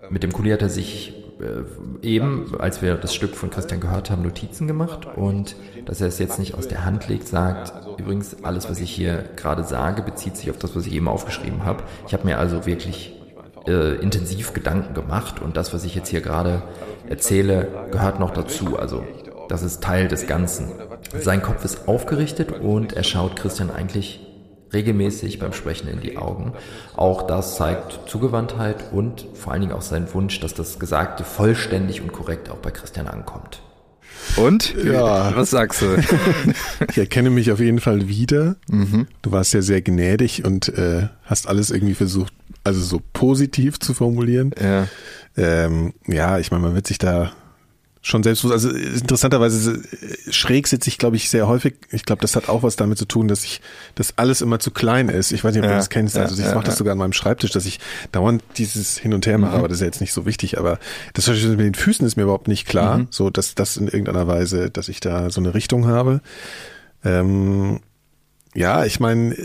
Mit 0.10 0.24
dem 0.24 0.32
Kuli 0.32 0.52
hat 0.52 0.62
er 0.62 0.70
sich 0.70 1.14
äh, 1.40 2.08
eben, 2.08 2.56
als 2.60 2.82
wir 2.82 2.96
das 2.96 3.14
Stück 3.14 3.36
von 3.36 3.50
Christian 3.50 3.82
gehört 3.82 4.10
haben, 4.10 4.22
Notizen 4.22 4.68
gemacht 4.68 5.08
und 5.16 5.56
dass 5.86 6.00
er 6.00 6.08
es 6.08 6.20
jetzt 6.20 6.40
nicht 6.40 6.56
aus 6.56 6.68
der 6.68 6.86
Hand 6.86 7.08
legt, 7.10 7.28
sagt, 7.28 7.74
übrigens, 8.00 8.44
alles, 8.44 8.70
was 8.70 8.80
ich 8.80 8.92
hier 8.92 9.26
gerade 9.36 9.64
sage, 9.64 10.02
bezieht 10.02 10.38
sich 10.38 10.50
auf 10.50 10.58
das, 10.58 10.76
was 10.76 10.86
ich 10.86 10.94
eben 10.94 11.08
aufgeschrieben 11.08 11.66
habe. 11.66 11.84
Ich 12.08 12.14
habe 12.14 12.26
mir 12.26 12.38
also 12.38 12.66
wirklich 12.66 13.20
äh, 13.68 13.96
intensiv 13.96 14.54
Gedanken 14.54 14.94
gemacht 14.94 15.42
und 15.42 15.58
das, 15.58 15.74
was 15.74 15.84
ich 15.84 15.96
jetzt 15.96 16.10
hier 16.10 16.22
gerade 16.22 16.64
erzähle, 17.08 17.68
gehört 17.92 18.20
noch 18.20 18.32
dazu. 18.32 18.78
Also 18.78 19.04
das 19.50 19.64
ist 19.64 19.84
Teil 19.84 20.08
des 20.08 20.28
Ganzen. 20.28 20.72
Sein 21.20 21.42
Kopf 21.42 21.64
ist 21.66 21.88
aufgerichtet 21.88 22.52
und 22.60 22.94
er 22.94 23.04
schaut 23.04 23.36
Christian 23.36 23.72
eigentlich 23.72 24.20
regelmäßig 24.74 25.40
beim 25.40 25.54
Sprechen 25.54 25.88
in 25.88 26.02
die 26.02 26.18
Augen. 26.18 26.54
Auch 26.96 27.22
das 27.22 27.56
zeigt 27.56 28.10
Zugewandtheit 28.10 28.92
und 28.92 29.26
vor 29.34 29.54
allen 29.54 29.62
Dingen 29.62 29.74
auch 29.74 29.82
seinen 29.82 30.12
Wunsch, 30.14 30.40
dass 30.40 30.54
das 30.54 30.80
Gesagte 30.80 31.24
vollständig 31.24 32.02
und 32.02 32.12
korrekt 32.12 32.50
auch 32.50 32.58
bei 32.58 32.72
Christian 32.72 33.08
ankommt. 33.08 33.62
Und? 34.36 34.76
Ja. 34.84 35.36
Was 35.36 35.52
sagst 35.52 35.82
du? 35.82 35.98
ich 36.90 36.98
erkenne 36.98 37.30
mich 37.30 37.52
auf 37.52 37.60
jeden 37.60 37.80
Fall 37.80 38.08
wieder. 38.08 38.56
Mhm. 38.68 39.08
Du 39.22 39.32
warst 39.32 39.54
ja 39.54 39.62
sehr 39.62 39.82
gnädig 39.82 40.46
und 40.46 40.70
äh, 40.70 41.08
hast 41.24 41.48
alles 41.48 41.72
irgendwie 41.72 41.94
versucht, 41.94 42.34
also 42.64 42.82
so 42.82 43.02
positiv 43.14 43.80
zu 43.80 43.94
formulieren. 43.94 44.52
Ja. 44.62 44.88
Ähm, 45.38 45.94
ja, 46.08 46.40
ich 46.40 46.52
meine, 46.52 46.64
man 46.64 46.76
wird 46.76 46.88
sich 46.88 46.98
da 46.98 47.32
schon 48.06 48.22
selbstbewusst. 48.22 48.66
Also 48.66 48.70
interessanterweise 48.70 49.82
schräg 50.30 50.68
sitze 50.68 50.90
ich, 50.90 50.98
glaube 50.98 51.16
ich, 51.16 51.30
sehr 51.30 51.48
häufig. 51.48 51.76
Ich 51.90 52.04
glaube, 52.04 52.22
das 52.22 52.36
hat 52.36 52.50
auch 52.50 52.62
was 52.62 52.76
damit 52.76 52.98
zu 52.98 53.06
tun, 53.06 53.30
dass 53.30 53.46
ich, 53.46 53.62
dass 53.96 54.18
alles 54.18 54.42
immer 54.42 54.60
zu 54.60 54.72
klein 54.72 55.08
ist. 55.08 55.32
Ich 55.32 55.44
weiß 55.44 55.54
nicht, 55.54 55.64
ob 55.64 55.70
ja, 55.70 55.72
du 55.72 55.78
das 55.78 55.90
kennst. 55.90 56.18
Also 56.18 56.36
ich 56.36 56.46
ja, 56.46 56.54
mache 56.54 56.66
das 56.66 56.78
sogar 56.78 56.92
an 56.92 56.98
meinem 56.98 57.14
Schreibtisch, 57.14 57.52
dass 57.52 57.66
ich 57.66 57.80
dauernd 58.12 58.44
dieses 58.58 58.98
Hin 58.98 59.14
und 59.14 59.26
Her 59.26 59.38
mache, 59.38 59.54
mhm. 59.54 59.60
aber 59.60 59.68
das 59.70 59.78
ist 59.78 59.82
ja 59.82 59.88
jetzt 59.88 60.02
nicht 60.02 60.12
so 60.12 60.26
wichtig. 60.26 60.60
Aber 60.60 60.80
das 61.14 61.28
mit 61.30 61.60
den 61.60 61.76
Füßen 61.76 62.06
ist 62.06 62.18
mir 62.18 62.24
überhaupt 62.24 62.50
nicht 62.50 62.68
klar, 62.68 63.00
mhm. 63.00 63.08
so 63.10 63.30
dass 63.30 63.56
das 63.56 63.78
in 63.78 63.88
irgendeiner 63.88 64.28
Weise, 64.28 64.70
dass 64.70 64.90
ich 64.90 65.00
da 65.00 65.30
so 65.30 65.40
eine 65.40 65.54
Richtung 65.54 65.88
habe. 65.88 66.20
Ähm, 67.06 67.80
ja, 68.54 68.84
ich 68.84 69.00
meine, 69.00 69.36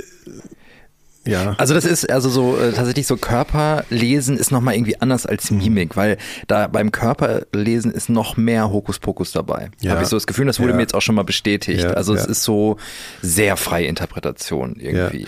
ja. 1.29 1.55
Also 1.59 1.75
das 1.75 1.85
ist 1.85 2.11
also 2.11 2.29
so 2.29 2.57
äh, 2.57 2.73
tatsächlich 2.73 3.07
so 3.07 3.17
Körperlesen 3.17 4.37
ist 4.39 4.51
nochmal 4.51 4.75
irgendwie 4.75 5.01
anders 5.01 5.27
als. 5.27 5.49
Mimik, 5.59 5.97
weil 5.97 6.17
da 6.47 6.67
beim 6.67 6.93
Körperlesen 6.93 7.91
ist 7.93 8.09
noch 8.09 8.37
mehr 8.37 8.71
Hokuspokus 8.71 9.33
dabei. 9.33 9.71
Ja. 9.81 9.93
Habe 9.93 10.03
ich 10.03 10.09
so 10.09 10.17
das 10.17 10.27
Gefühl, 10.27 10.47
das 10.47 10.59
wurde 10.59 10.71
ja. 10.71 10.77
mir 10.77 10.83
jetzt 10.83 10.95
auch 10.95 11.03
schon 11.03 11.15
mal 11.15 11.25
bestätigt. 11.25 11.83
Ja. 11.83 11.91
Also 11.91 12.15
es 12.15 12.25
ist 12.25 12.43
so 12.43 12.77
sehr 13.23 13.57
freie 13.57 13.87
Interpretation 13.87 14.77
irgendwie. 14.79 15.27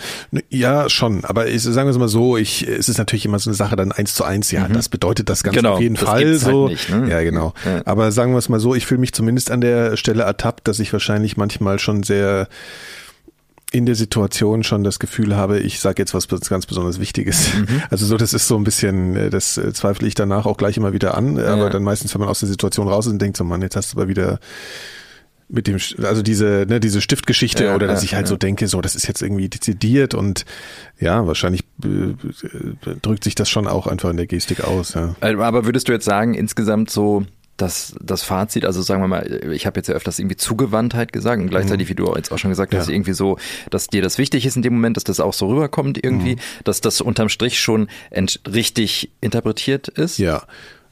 Ja, 0.49 0.89
schon. 0.89 1.25
Aber 1.25 1.49
ich, 1.49 1.63
sagen 1.63 1.89
wir 1.89 1.91
es 1.91 1.99
mal 1.99 2.09
so, 2.09 2.37
ich, 2.37 2.67
es 2.67 2.89
ist 2.89 2.99
natürlich 2.99 3.25
immer 3.25 3.39
so 3.39 3.51
eine 3.51 3.57
Sache 3.57 3.77
dann 3.77 3.93
eins 3.93 4.15
zu 4.15 4.25
eins. 4.25 4.51
Ja, 4.51 4.69
mhm. 4.69 4.75
das 4.75 4.89
bedeutet 4.89 5.29
das 5.29 5.43
Ganze 5.43 5.61
genau, 5.61 5.75
auf 5.75 5.81
jeden 5.81 5.97
Fall 5.97 6.35
so. 6.35 6.69
Halt 6.69 6.73
nicht, 6.73 6.91
ne? 6.91 7.11
Ja, 7.11 7.23
genau. 7.23 7.53
Aber 7.85 8.13
sagen 8.13 8.33
wir 8.33 8.39
es 8.39 8.49
mal 8.49 8.61
so, 8.61 8.75
ich 8.75 8.87
fühle 8.87 9.01
mich 9.01 9.13
zumindest 9.13 9.51
an 9.51 9.61
der 9.61 9.97
Stelle 9.97 10.23
ertappt, 10.23 10.69
dass 10.69 10.79
ich 10.79 10.93
wahrscheinlich 10.93 11.37
manchmal 11.37 11.79
schon 11.79 12.03
sehr 12.03 12.49
in 13.73 13.87
der 13.87 13.95
Situation 13.95 14.65
schon 14.65 14.83
das 14.83 14.99
Gefühl 14.99 15.37
habe, 15.37 15.61
ich 15.61 15.81
sage 15.81 16.03
jetzt 16.03 16.13
was 16.13 16.27
ganz 16.29 16.67
besonders 16.67 16.99
Wichtiges. 16.99 17.55
Mhm. 17.55 17.83
Also 17.91 18.07
so, 18.07 18.17
das 18.17 18.33
ist 18.35 18.49
so 18.49 18.57
ein 18.57 18.65
bisschen, 18.65 19.17
äh, 19.17 19.31
das 19.31 19.57
äh, 19.59 19.73
zweifle 19.73 20.09
ich 20.09 20.15
danach 20.15 20.47
auch 20.47 20.57
gleich 20.57 20.77
immer 20.77 20.93
wieder 20.93 21.17
an, 21.17 21.37
ja. 21.37 21.47
aber 21.47 21.71
dann 21.71 21.83
meistens, 21.83 22.15
wenn 22.15 22.21
man 22.21 22.29
aus 22.29 22.41
der 22.41 22.49
Situation 22.49 22.89
raus 22.89 23.07
ist 23.07 23.13
und 23.13 23.23
denkt 23.23 23.37
so, 23.37 23.45
Mann, 23.45 23.63
jetzt 23.63 23.77
hast 23.77 23.93
du 23.93 23.99
aber 23.99 24.09
wieder 24.09 24.41
mit 25.49 25.67
dem, 25.67 25.79
also 26.03 26.23
diese, 26.23 26.65
ne, 26.69 26.81
diese 26.81 27.01
Stiftgeschichte 27.01 27.65
ja, 27.65 27.75
oder 27.75 27.87
dass 27.87 28.03
ich 28.03 28.15
halt 28.15 28.27
ja. 28.27 28.29
so 28.29 28.37
denke, 28.37 28.69
so, 28.69 28.81
das 28.81 28.95
ist 28.95 29.07
jetzt 29.09 29.21
irgendwie 29.21 29.49
dezidiert 29.49 30.15
und 30.15 30.45
ja, 30.99 31.27
wahrscheinlich 31.27 31.63
äh, 31.85 32.15
drückt 33.03 33.25
sich 33.25 33.35
das 33.35 33.51
schon 33.51 33.67
auch 33.67 33.87
einfach 33.87 34.11
in 34.11 34.17
der 34.17 34.27
Gestik 34.27 34.63
aus. 34.63 34.95
Ja. 34.95 35.15
Aber 35.21 35.65
würdest 35.65 35.89
du 35.89 35.93
jetzt 35.93 36.05
sagen, 36.05 36.35
insgesamt 36.35 36.91
so 36.91 37.25
das, 37.61 37.95
das 38.01 38.23
Fazit, 38.23 38.65
also 38.65 38.83
sagen 38.83 39.03
wir 39.03 39.09
mal, 39.09 39.53
ich 39.53 39.67
habe 39.67 39.79
jetzt 39.79 39.89
ja 39.89 39.95
öfters 39.95 40.19
irgendwie 40.19 40.37
Zugewandtheit 40.37 41.13
gesagt 41.13 41.43
und 41.43 41.49
gleichzeitig, 41.49 41.89
mhm. 41.89 41.91
wie 41.91 41.95
du 41.97 42.15
jetzt 42.15 42.33
auch 42.33 42.39
schon 42.39 42.51
gesagt 42.51 42.75
hast, 42.75 42.89
ja. 42.89 42.95
irgendwie 42.95 43.13
so, 43.13 43.39
dass 43.71 43.89
dir 43.89 44.03
das 44.03 44.19
wichtig 44.19 44.47
ist 44.47 44.57
in 44.57 44.63
dem 44.63 44.75
Moment, 44.75 44.97
dass 44.97 45.05
das 45.05 45.21
auch 45.21 45.33
so 45.33 45.49
rüberkommt 45.49 46.03
irgendwie, 46.03 46.37
mhm. 46.37 46.41
dass 46.65 46.81
das 46.81 47.01
unterm 47.01 47.29
Strich 47.29 47.61
schon 47.61 47.89
richtig 48.47 49.11
interpretiert 49.21 49.89
ist. 49.89 50.19
Ja. 50.19 50.43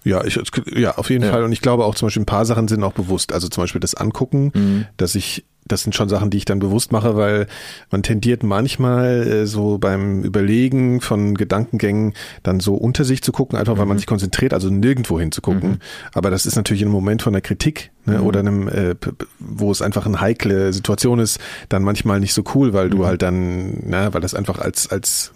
Ja, 0.04 0.24
ich, 0.24 0.40
ja, 0.74 0.96
auf 0.96 1.10
jeden 1.10 1.24
ja. 1.24 1.30
Fall. 1.30 1.42
Und 1.42 1.52
ich 1.52 1.60
glaube 1.60 1.84
auch 1.84 1.94
zum 1.94 2.06
Beispiel 2.06 2.22
ein 2.22 2.26
paar 2.26 2.46
Sachen 2.46 2.68
sind 2.68 2.82
auch 2.84 2.92
bewusst. 2.92 3.32
Also 3.32 3.48
zum 3.48 3.64
Beispiel 3.64 3.80
das 3.80 3.94
Angucken, 3.94 4.52
mhm. 4.54 4.86
dass 4.96 5.14
ich 5.14 5.44
das 5.68 5.82
sind 5.82 5.94
schon 5.94 6.08
Sachen, 6.08 6.30
die 6.30 6.38
ich 6.38 6.44
dann 6.44 6.58
bewusst 6.58 6.92
mache, 6.92 7.16
weil 7.16 7.46
man 7.90 8.02
tendiert 8.02 8.42
manchmal 8.42 9.26
äh, 9.26 9.46
so 9.46 9.78
beim 9.78 10.22
Überlegen 10.22 11.00
von 11.00 11.34
Gedankengängen 11.34 12.14
dann 12.42 12.60
so 12.60 12.74
unter 12.74 13.04
sich 13.04 13.22
zu 13.22 13.32
gucken, 13.32 13.58
einfach 13.58 13.78
weil 13.78 13.86
man 13.86 13.96
mhm. 13.96 14.00
sich 14.00 14.06
konzentriert, 14.06 14.54
also 14.54 14.70
nirgendwo 14.70 15.20
hinzugucken. 15.20 15.70
Mhm. 15.70 15.78
Aber 16.12 16.30
das 16.30 16.46
ist 16.46 16.56
natürlich 16.56 16.82
im 16.82 16.88
Moment 16.88 17.22
von 17.22 17.32
der 17.32 17.42
Kritik 17.42 17.90
ne, 18.06 18.18
mhm. 18.18 18.26
oder 18.26 18.40
einem, 18.40 18.68
äh, 18.68 18.94
wo 19.38 19.70
es 19.70 19.82
einfach 19.82 20.06
eine 20.06 20.20
heikle 20.20 20.72
Situation 20.72 21.18
ist, 21.18 21.38
dann 21.68 21.82
manchmal 21.82 22.20
nicht 22.20 22.34
so 22.34 22.42
cool, 22.54 22.72
weil 22.72 22.90
du 22.90 22.98
mhm. 22.98 23.06
halt 23.06 23.22
dann, 23.22 23.82
na, 23.86 24.12
weil 24.12 24.20
das 24.20 24.34
einfach 24.34 24.58
als 24.58 24.90
als 24.90 25.32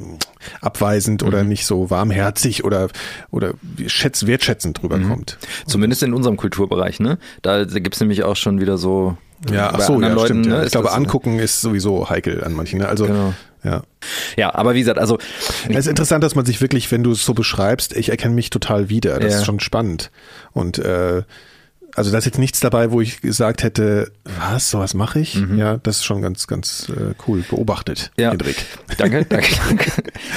abweisend 0.61 1.23
oder 1.23 1.43
mhm. 1.43 1.51
nicht 1.51 1.67
so 1.67 1.91
warmherzig 1.91 2.65
oder 2.65 2.89
oder 3.31 3.55
schätz, 3.87 4.27
wertschätzend 4.27 4.83
rüberkommt. 4.83 5.39
Zumindest 5.67 6.03
in 6.03 6.15
unserem 6.15 6.37
Kulturbereich, 6.37 7.01
ne? 7.01 7.19
Da, 7.43 7.65
da 7.65 7.79
gibt's 7.79 8.01
nämlich 8.01 8.25
auch 8.25 8.37
schon 8.37 8.61
wieder 8.61 8.79
so 8.79 9.17
ja, 9.51 9.73
ach 9.75 9.81
so, 9.81 10.01
ja, 10.01 10.09
Leuten, 10.09 10.27
stimmt. 10.27 10.47
Ja. 10.47 10.59
Ne, 10.59 10.67
ich 10.67 10.73
glaube, 10.73 10.93
angucken 10.93 11.39
ist 11.39 11.61
sowieso 11.61 12.09
heikel 12.09 12.45
an 12.45 12.53
manchen. 12.53 12.79
Ne? 12.79 12.89
Also 12.89 13.07
genau. 13.07 13.35
Ja. 13.65 13.83
Ja, 14.37 14.55
aber 14.55 14.75
wie 14.75 14.81
gesagt, 14.81 14.99
also. 14.99 15.19
Es 15.69 15.77
ist 15.77 15.87
interessant, 15.87 16.25
dass 16.25 16.35
man 16.35 16.45
sich 16.45 16.61
wirklich, 16.61 16.91
wenn 16.91 17.05
du 17.05 17.13
es 17.13 17.25
so 17.25 17.33
beschreibst, 17.33 17.97
ich 17.97 18.09
erkenne 18.09 18.35
mich 18.35 18.51
total 18.51 18.89
wieder. 18.89 19.19
Das 19.21 19.33
ja. 19.33 19.39
ist 19.39 19.47
schon 19.47 19.61
spannend. 19.61 20.11
Und 20.53 20.79
äh, 20.79 21.23
also 21.95 22.11
da 22.11 22.19
ist 22.19 22.25
jetzt 22.25 22.39
nichts 22.39 22.61
dabei, 22.61 22.91
wo 22.91 23.01
ich 23.01 23.21
gesagt 23.21 23.63
hätte, 23.63 24.13
was, 24.25 24.71
sowas 24.71 24.95
mache 24.95 25.21
ich? 25.21 25.37
Mhm. 25.37 25.59
Ja, 25.59 25.77
das 25.77 25.99
ist 25.99 26.05
schon 26.05 26.23
ganz, 26.23 26.47
ganz 26.47 26.89
äh, 26.89 27.15
cool 27.27 27.45
beobachtet, 27.49 28.11
ja. 28.17 28.31
Hendrik. 28.31 28.65
Danke, 28.97 29.27
danke, 29.27 29.55
danke. 29.69 29.93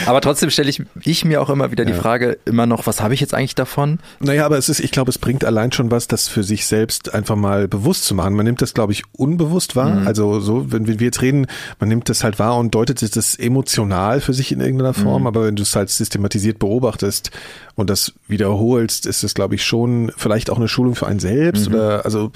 Aber 0.05 0.19
trotzdem 0.19 0.49
stelle 0.49 0.69
ich, 0.69 0.81
ich 1.03 1.23
mir 1.23 1.41
auch 1.41 1.49
immer 1.49 1.71
wieder 1.71 1.85
ja. 1.85 1.91
die 1.91 1.97
Frage, 1.97 2.37
immer 2.45 2.65
noch, 2.65 2.87
was 2.87 3.01
habe 3.01 3.13
ich 3.13 3.21
jetzt 3.21 3.33
eigentlich 3.33 3.55
davon? 3.55 3.99
Naja, 4.19 4.45
aber 4.45 4.57
es 4.57 4.67
ist, 4.67 4.81
ich 4.81 4.91
glaube, 4.91 5.09
es 5.09 5.17
bringt 5.17 5.45
allein 5.45 5.71
schon 5.71 5.91
was, 5.91 6.07
das 6.07 6.27
für 6.27 6.43
sich 6.43 6.65
selbst 6.65 7.13
einfach 7.13 7.37
mal 7.37 7.67
bewusst 7.67 8.03
zu 8.03 8.15
machen. 8.15 8.33
Man 8.33 8.45
nimmt 8.45 8.61
das, 8.61 8.73
glaube 8.73 8.91
ich, 8.91 9.03
unbewusst 9.13 9.75
wahr. 9.75 10.01
Mhm. 10.01 10.07
Also 10.07 10.41
so, 10.41 10.71
wenn, 10.73 10.87
wenn 10.87 10.99
wir 10.99 11.05
jetzt 11.05 11.21
reden, 11.21 11.47
man 11.79 11.87
nimmt 11.87 12.09
das 12.09 12.23
halt 12.23 12.37
wahr 12.37 12.57
und 12.57 12.75
deutet 12.75 13.01
das 13.15 13.35
emotional 13.35 14.19
für 14.19 14.33
sich 14.33 14.51
in 14.51 14.59
irgendeiner 14.59 14.93
Form, 14.93 15.21
mhm. 15.21 15.27
aber 15.27 15.45
wenn 15.45 15.55
du 15.55 15.63
es 15.63 15.75
halt 15.75 15.89
systematisiert 15.89 16.59
beobachtest 16.59 17.31
und 17.75 17.89
das 17.89 18.13
wiederholst, 18.27 19.05
ist 19.05 19.23
es, 19.23 19.33
glaube 19.33 19.55
ich, 19.55 19.63
schon 19.63 20.11
vielleicht 20.17 20.49
auch 20.49 20.57
eine 20.57 20.67
Schulung 20.67 20.95
für 20.95 21.07
einen 21.07 21.19
selbst 21.19 21.44
mhm. 21.53 21.75
oder 21.75 22.05
also 22.05 22.31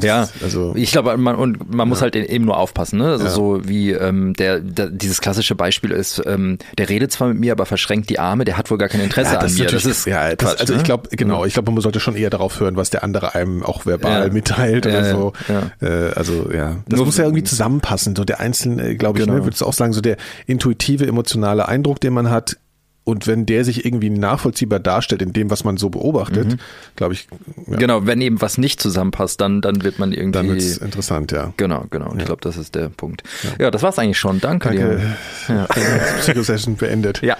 ja, 0.00 0.28
also 0.42 0.74
ich 0.76 0.92
glaube, 0.92 1.16
man 1.16 1.34
und 1.34 1.68
man 1.70 1.80
ja. 1.80 1.84
muss 1.86 2.02
halt 2.02 2.14
eben 2.14 2.44
nur 2.44 2.56
aufpassen, 2.56 2.98
ne? 2.98 3.06
Also 3.06 3.24
ja. 3.24 3.30
so 3.30 3.60
wie 3.64 3.90
ähm, 3.90 4.34
der, 4.34 4.60
der 4.60 4.88
dieses 4.88 5.20
klassische 5.20 5.54
Beispiel 5.54 5.90
ist, 5.90 6.22
ähm, 6.24 6.58
der 6.78 6.88
redet 6.88 7.12
zwar 7.12 7.28
mit 7.28 7.40
mir, 7.40 7.52
aber 7.52 7.66
verschränkt 7.66 8.08
die 8.10 8.18
Arme, 8.18 8.44
der 8.44 8.56
hat 8.56 8.70
wohl 8.70 8.78
gar 8.78 8.88
kein 8.88 9.00
Interesse 9.00 9.34
ja, 9.34 9.40
an 9.40 9.52
mir. 9.52 9.66
Das 9.66 9.84
ist 9.84 10.06
ja, 10.06 10.34
das, 10.34 10.50
Quatsch, 10.50 10.60
also 10.60 10.74
ne? 10.74 10.78
ich 10.78 10.84
glaube 10.84 11.08
genau, 11.10 11.44
ich 11.44 11.54
glaube, 11.54 11.72
man 11.72 11.80
sollte 11.80 12.00
schon 12.00 12.14
eher 12.14 12.30
darauf 12.30 12.60
hören, 12.60 12.76
was 12.76 12.90
der 12.90 13.02
andere 13.02 13.34
einem 13.34 13.62
auch 13.62 13.86
verbal 13.86 14.30
mitteilt 14.30 14.86
oder 14.86 15.04
so. 15.04 15.32
Äh, 15.80 16.12
also 16.14 16.50
ja, 16.52 16.76
das 16.86 16.98
nur, 16.98 17.06
muss 17.06 17.16
ja 17.16 17.24
irgendwie 17.24 17.44
zusammenpassen. 17.44 18.14
So 18.16 18.24
der 18.24 18.40
einzelne, 18.40 18.96
glaube 18.96 19.18
ich, 19.18 19.26
ne, 19.26 19.32
genau. 19.32 19.38
ne, 19.40 19.46
würdest 19.46 19.62
du 19.62 19.66
auch 19.66 19.72
sagen, 19.72 19.92
so 19.92 20.00
der 20.00 20.16
intuitive 20.46 21.06
emotionale 21.06 21.68
Eindruck, 21.68 22.00
den 22.00 22.12
man 22.12 22.30
hat, 22.30 22.56
und 23.04 23.26
wenn 23.26 23.46
der 23.46 23.64
sich 23.64 23.84
irgendwie 23.84 24.10
nachvollziehbar 24.10 24.78
darstellt 24.78 25.22
in 25.22 25.32
dem, 25.32 25.50
was 25.50 25.64
man 25.64 25.76
so 25.76 25.90
beobachtet, 25.90 26.52
mhm. 26.52 26.58
glaube 26.94 27.14
ich. 27.14 27.26
Ja. 27.66 27.76
Genau, 27.76 28.06
wenn 28.06 28.20
eben 28.20 28.40
was 28.40 28.58
nicht 28.58 28.80
zusammenpasst, 28.80 29.40
dann, 29.40 29.60
dann 29.60 29.82
wird 29.82 29.98
man 29.98 30.12
irgendwie. 30.12 30.32
Dann 30.32 30.48
wird's 30.48 30.76
interessant, 30.76 31.32
ja. 31.32 31.52
Genau, 31.56 31.86
genau. 31.90 32.10
Und 32.10 32.16
ja. 32.16 32.20
ich 32.20 32.26
glaube, 32.26 32.42
das 32.42 32.56
ist 32.56 32.74
der 32.74 32.88
Punkt. 32.90 33.24
Ja, 33.42 33.64
ja 33.64 33.70
das 33.70 33.82
war's 33.82 33.98
eigentlich 33.98 34.18
schon. 34.18 34.40
Danke, 34.40 34.68
Danke. 34.68 35.16
dir. 35.48 35.54
Ja. 35.54 35.66
Psychosession 36.20 36.76
beendet. 36.76 37.22
Ja. 37.22 37.36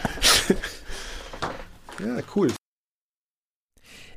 ja, 2.00 2.22
cool. 2.34 2.48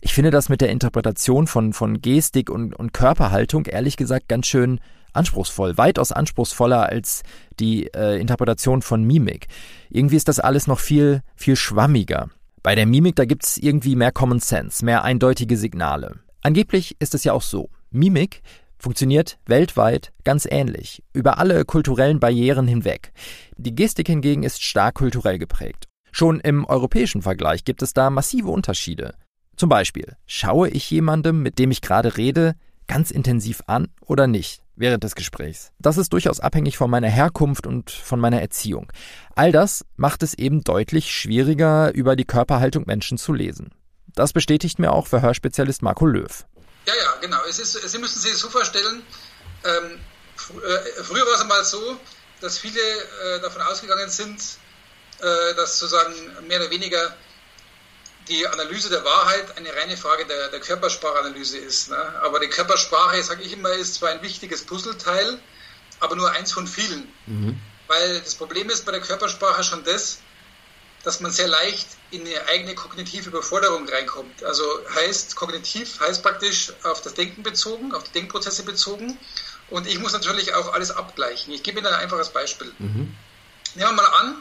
Ich 0.05 0.13
finde 0.13 0.29
das 0.29 0.50
mit 0.50 0.62
der 0.62 0.69
Interpretation 0.69 1.47
von, 1.47 1.74
von 1.74 2.00
Gestik 2.00 2.51
und, 2.51 2.75
und 2.75 2.93
Körperhaltung 2.93 3.65
ehrlich 3.65 3.97
gesagt 3.97 4.27
ganz 4.27 4.45
schön 4.45 4.79
anspruchsvoll, 5.13 5.79
weitaus 5.79 6.12
anspruchsvoller 6.12 6.88
als 6.88 7.24
die 7.59 7.88
äh, 7.88 8.21
Interpretation 8.21 8.83
von 8.83 9.03
Mimik. 9.03 9.47
Irgendwie 9.89 10.15
ist 10.15 10.27
das 10.27 10.39
alles 10.39 10.67
noch 10.67 10.79
viel, 10.79 11.24
viel 11.35 11.55
schwammiger. 11.55 12.29
Bei 12.62 12.75
der 12.75 12.85
Mimik, 12.85 13.15
da 13.15 13.25
gibt's 13.25 13.57
irgendwie 13.57 13.95
mehr 13.95 14.12
Common 14.12 14.39
Sense, 14.39 14.85
mehr 14.85 15.03
eindeutige 15.03 15.57
Signale. 15.57 16.19
Angeblich 16.43 16.95
ist 17.00 17.15
es 17.15 17.24
ja 17.24 17.33
auch 17.33 17.41
so. 17.41 17.71
Mimik 17.89 18.43
funktioniert 18.77 19.39
weltweit 19.47 20.13
ganz 20.24 20.47
ähnlich, 20.47 21.01
über 21.13 21.39
alle 21.39 21.65
kulturellen 21.65 22.19
Barrieren 22.19 22.67
hinweg. 22.67 23.12
Die 23.57 23.74
Gestik 23.74 24.07
hingegen 24.07 24.43
ist 24.43 24.62
stark 24.62 24.93
kulturell 24.93 25.39
geprägt. 25.39 25.85
Schon 26.12 26.39
im 26.41 26.63
europäischen 26.63 27.24
Vergleich 27.24 27.65
gibt 27.65 27.81
es 27.81 27.93
da 27.93 28.12
massive 28.12 28.50
Unterschiede. 28.50 29.15
Zum 29.57 29.69
Beispiel, 29.69 30.15
schaue 30.25 30.69
ich 30.69 30.89
jemandem, 30.91 31.41
mit 31.41 31.59
dem 31.59 31.71
ich 31.71 31.81
gerade 31.81 32.17
rede, 32.17 32.55
ganz 32.88 33.12
intensiv 33.12 33.62
an 33.67 33.89
oder 34.01 34.27
nicht 34.27 34.62
während 34.75 35.03
des 35.03 35.15
Gesprächs. 35.15 35.71
Das 35.79 35.97
ist 35.97 36.12
durchaus 36.12 36.39
abhängig 36.39 36.77
von 36.77 36.89
meiner 36.89 37.09
Herkunft 37.09 37.65
und 37.65 37.89
von 37.89 38.19
meiner 38.19 38.41
Erziehung. 38.41 38.91
All 39.35 39.51
das 39.51 39.85
macht 39.95 40.24
es 40.24 40.33
eben 40.33 40.63
deutlich 40.63 41.13
schwieriger, 41.13 41.93
über 41.93 42.15
die 42.15 42.25
Körperhaltung 42.25 42.83
Menschen 42.85 43.17
zu 43.17 43.33
lesen. 43.33 43.71
Das 44.13 44.33
bestätigt 44.33 44.79
mir 44.79 44.91
auch 44.91 45.07
Verhörspezialist 45.07 45.81
Marco 45.81 46.05
Löw. 46.05 46.45
Ja, 46.88 46.93
ja, 46.93 47.13
genau. 47.21 47.41
Ist, 47.43 47.57
Sie 47.57 47.97
müssen 47.97 48.19
sich 48.19 48.35
so 48.35 48.50
vorstellen, 48.50 49.01
ähm, 49.63 50.00
äh, 50.38 51.03
früher 51.03 51.25
war 51.25 51.33
es 51.35 51.41
einmal 51.41 51.63
so, 51.63 51.97
dass 52.41 52.57
viele 52.57 52.79
äh, 52.79 53.41
davon 53.41 53.62
ausgegangen 53.63 54.09
sind, 54.09 54.41
äh, 55.19 55.55
dass 55.55 55.79
sozusagen 55.79 56.13
mehr 56.47 56.59
oder 56.59 56.69
weniger 56.69 57.15
die 58.27 58.48
Analyse 58.48 58.89
der 58.89 59.03
Wahrheit 59.03 59.58
eine 59.58 59.74
reine 59.75 59.98
Frage 59.98 60.25
der, 60.25 60.50
der 60.50 60.60
Körpersprachanalyse 60.60 61.58
ist. 61.58 61.89
Ne? 61.89 62.22
Aber 62.22 62.39
die 62.39 62.48
Körpersprache, 62.48 63.22
sage 63.24 63.44
ich 63.44 63.53
immer, 63.53 63.72
ist 63.72 63.96
zwar 63.96 64.10
ein 64.10 64.22
wichtiges 64.22 64.63
Puzzleteil, 64.63 65.39
aber 66.00 66.15
nur 66.15 66.32
eins 66.32 66.51
von 66.51 66.67
vielen. 66.67 67.12
Mhm. 67.27 67.60
Weil 67.88 68.20
das 68.22 68.36
Problem 68.36 68.70
ist 68.70 68.86
bei 68.86 68.91
der 68.91 69.01
Körpersprache 69.01 69.63
schon 69.63 69.84
das, 69.84 70.20
dass 71.03 71.20
man 71.20 71.32
sehr 71.32 71.48
leicht 71.48 71.88
in 72.10 72.22
eine 72.22 72.48
eigene 72.48 72.74
kognitive 72.74 73.29
Überforderung 73.29 73.88
reinkommt. 73.88 74.44
Also 74.44 74.63
heißt, 74.96 75.36
kognitiv 75.36 76.00
heißt 76.00 76.24
praktisch 76.24 76.74
auf 76.84 77.01
das 77.01 77.13
Denken 77.13 77.44
bezogen, 77.44 77.94
auf 77.94 78.05
die 78.05 78.13
Denkprozesse 78.13 78.63
bezogen. 78.63 79.20
Und 79.70 79.88
ich 79.88 80.00
muss 80.00 80.13
natürlich 80.13 80.53
auch 80.55 80.74
alles 80.74 80.89
abgleichen. 80.89 81.53
Ich 81.53 81.62
gebe 81.62 81.79
Ihnen 81.79 81.88
ein 81.88 81.94
einfaches 81.94 82.29
Beispiel. 82.29 82.74
Mhm. 82.79 83.15
Nehmen 83.75 83.89
wir 83.89 83.91
mal 83.91 84.05
an, 84.05 84.36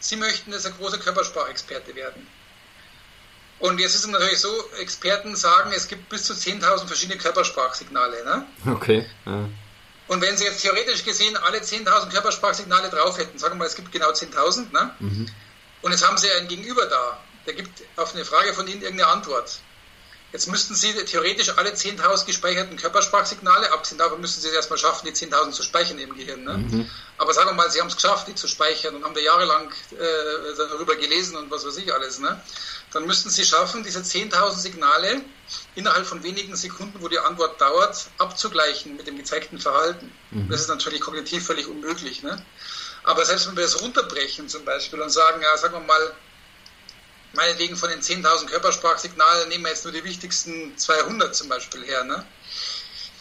Sie 0.00 0.16
möchten 0.16 0.50
jetzt 0.52 0.66
ein 0.66 0.74
großer 0.76 0.98
Körpersprachexperte 0.98 1.94
werden. 1.94 2.26
Und 3.60 3.78
jetzt 3.78 3.94
ist 3.94 4.04
es 4.04 4.10
natürlich 4.10 4.40
so, 4.40 4.48
Experten 4.80 5.36
sagen, 5.36 5.70
es 5.74 5.86
gibt 5.86 6.08
bis 6.08 6.24
zu 6.24 6.32
10.000 6.32 6.86
verschiedene 6.86 7.18
Körpersprachsignale. 7.18 8.24
Ne? 8.24 8.46
Okay. 8.66 9.06
Ja. 9.26 9.48
Und 10.08 10.22
wenn 10.22 10.36
Sie 10.36 10.44
jetzt 10.44 10.62
theoretisch 10.62 11.04
gesehen 11.04 11.36
alle 11.36 11.58
10.000 11.58 12.10
Körpersprachsignale 12.10 12.88
drauf 12.88 13.18
hätten, 13.18 13.38
sagen 13.38 13.54
wir 13.54 13.58
mal, 13.58 13.66
es 13.66 13.76
gibt 13.76 13.92
genau 13.92 14.10
10.000, 14.10 14.72
ne? 14.72 14.90
Mhm. 14.98 15.26
und 15.82 15.92
jetzt 15.92 16.04
haben 16.04 16.18
Sie 16.18 16.28
einen 16.32 16.48
Gegenüber 16.48 16.86
da, 16.86 17.18
der 17.46 17.54
gibt 17.54 17.82
auf 17.96 18.14
eine 18.14 18.24
Frage 18.24 18.52
von 18.54 18.66
Ihnen 18.66 18.82
irgendeine 18.82 19.12
Antwort. 19.12 19.60
Jetzt 20.32 20.46
müssten 20.46 20.74
Sie 20.74 20.92
theoretisch 20.92 21.56
alle 21.58 21.70
10.000 21.70 22.24
gespeicherten 22.24 22.76
Körpersprachsignale, 22.76 23.72
abgesehen 23.72 23.98
davon 23.98 24.20
müssen 24.20 24.40
Sie 24.40 24.48
es 24.48 24.54
erstmal 24.54 24.78
schaffen, 24.78 25.06
die 25.06 25.12
10.000 25.12 25.50
zu 25.50 25.62
speichern 25.64 25.98
im 25.98 26.14
Gehirn. 26.16 26.44
Ne? 26.44 26.58
Mhm. 26.58 26.90
Aber 27.18 27.34
sagen 27.34 27.50
wir 27.50 27.54
mal, 27.54 27.70
Sie 27.70 27.80
haben 27.80 27.88
es 27.88 27.96
geschafft, 27.96 28.28
die 28.28 28.34
zu 28.36 28.46
speichern 28.46 28.94
und 28.94 29.04
haben 29.04 29.14
da 29.14 29.20
jahrelang 29.20 29.72
äh, 29.90 30.56
darüber 30.56 30.94
gelesen 30.94 31.36
und 31.36 31.50
was 31.50 31.66
weiß 31.66 31.78
ich 31.78 31.92
alles. 31.92 32.20
Ne? 32.20 32.40
Dann 32.92 33.06
müssten 33.06 33.28
Sie 33.28 33.44
schaffen, 33.44 33.82
diese 33.82 34.00
10.000 34.00 34.56
Signale 34.56 35.22
innerhalb 35.74 36.06
von 36.06 36.22
wenigen 36.22 36.54
Sekunden, 36.54 37.00
wo 37.00 37.08
die 37.08 37.18
Antwort 37.18 37.60
dauert, 37.60 38.06
abzugleichen 38.18 38.96
mit 38.96 39.08
dem 39.08 39.16
gezeigten 39.16 39.58
Verhalten. 39.58 40.12
Mhm. 40.30 40.48
Das 40.48 40.60
ist 40.60 40.68
natürlich 40.68 41.00
kognitiv 41.00 41.44
völlig 41.44 41.66
unmöglich. 41.66 42.22
Ne? 42.22 42.40
Aber 43.02 43.24
selbst 43.24 43.48
wenn 43.48 43.56
wir 43.56 43.64
das 43.64 43.80
runterbrechen 43.80 44.48
zum 44.48 44.64
Beispiel 44.64 45.00
und 45.00 45.10
sagen, 45.10 45.42
ja, 45.42 45.56
sagen 45.56 45.74
wir 45.74 45.80
mal, 45.80 46.12
meinetwegen 47.32 47.76
von 47.76 47.90
den 47.90 48.00
10.000 48.00 48.46
Körpersprachsignalen 48.46 49.48
nehmen 49.48 49.64
wir 49.64 49.70
jetzt 49.70 49.84
nur 49.84 49.92
die 49.92 50.04
wichtigsten 50.04 50.76
200 50.76 51.34
zum 51.34 51.48
Beispiel 51.48 51.84
her, 51.84 52.04
ne? 52.04 52.24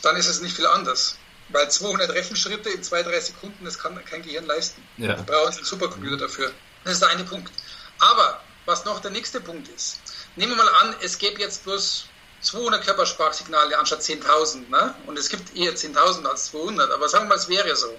dann 0.02 0.16
ist 0.16 0.28
es 0.28 0.42
nicht 0.42 0.56
viel 0.56 0.68
anders. 0.68 1.16
Weil 1.50 1.70
200 1.70 2.12
Rechenschritte 2.12 2.70
in 2.70 2.84
zwei, 2.84 3.02
drei 3.02 3.20
Sekunden, 3.20 3.66
das 3.66 3.80
kann 3.80 4.04
kein 4.06 4.22
Gehirn 4.22 4.46
leisten. 4.46 4.86
Ja. 4.98 5.18
Wir 5.18 5.24
brauchen 5.24 5.56
einen 5.56 5.66
Supercomputer 5.66 6.18
dafür. 6.18 6.52
Das 6.84 6.94
ist 6.94 7.02
der 7.02 7.10
eine 7.10 7.24
Punkt. 7.24 7.52
Aber 8.00 8.42
was 8.66 8.86
noch 8.86 9.00
der 9.00 9.12
nächste 9.12 9.42
Punkt 9.42 9.68
ist, 9.70 10.00
nehmen 10.36 10.56
wir 10.56 10.64
mal 10.64 10.70
an, 10.82 10.96
es 11.02 11.18
gäbe 11.18 11.42
jetzt 11.42 11.64
bloß 11.64 12.06
200 12.42 12.86
Körpersprachsignale 12.86 13.78
anstatt 13.78 14.02
10.000. 14.02 14.70
Ne? 14.70 14.94
Und 15.08 15.18
es 15.18 15.28
gibt 15.28 15.56
eher 15.56 15.74
10.000 15.76 16.26
als 16.26 16.46
200, 16.46 16.92
aber 16.92 17.10
sagen 17.10 17.26
wir 17.26 17.30
mal, 17.30 17.36
es 17.36 17.50
wäre 17.50 17.76
so. 17.76 17.98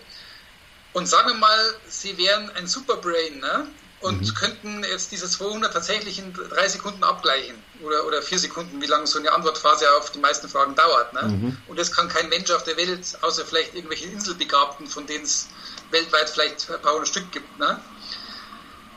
Und 0.93 1.07
sagen 1.07 1.29
wir 1.29 1.37
mal, 1.37 1.75
Sie 1.88 2.17
wären 2.19 2.50
ein 2.50 2.67
Superbrain 2.67 3.38
ne? 3.38 3.69
Und 4.00 4.35
könnten 4.35 4.83
jetzt 4.85 5.12
diese 5.12 5.28
200 5.28 5.73
tatsächlich 5.73 6.19
in 6.19 6.33
drei 6.33 6.69
Sekunden 6.69 7.04
abgleichen 7.04 7.57
oder, 7.83 8.07
oder 8.07 8.23
vier 8.23 8.38
Sekunden, 8.38 8.80
wie 8.80 8.87
lange 8.87 9.07
so 9.07 9.19
eine 9.19 9.30
Antwortphase 9.30 9.90
auf 9.97 10.11
die 10.11 10.19
meisten 10.19 10.49
Fragen 10.49 10.75
dauert. 10.75 11.12
Ne? 11.12 11.57
Und 11.69 11.78
das 11.78 11.92
kann 11.92 12.09
kein 12.09 12.28
Mensch 12.30 12.50
auf 12.50 12.64
der 12.64 12.76
Welt, 12.78 13.19
außer 13.21 13.45
vielleicht 13.45 13.75
irgendwelche 13.75 14.07
Inselbegabten, 14.07 14.87
von 14.87 15.07
denen 15.07 15.25
es 15.25 15.49
weltweit 15.90 16.30
vielleicht 16.30 16.71
ein 16.71 16.80
paar 16.80 16.95
hundert 16.95 17.09
Stück 17.09 17.30
gibt. 17.30 17.59
Ne? 17.59 17.78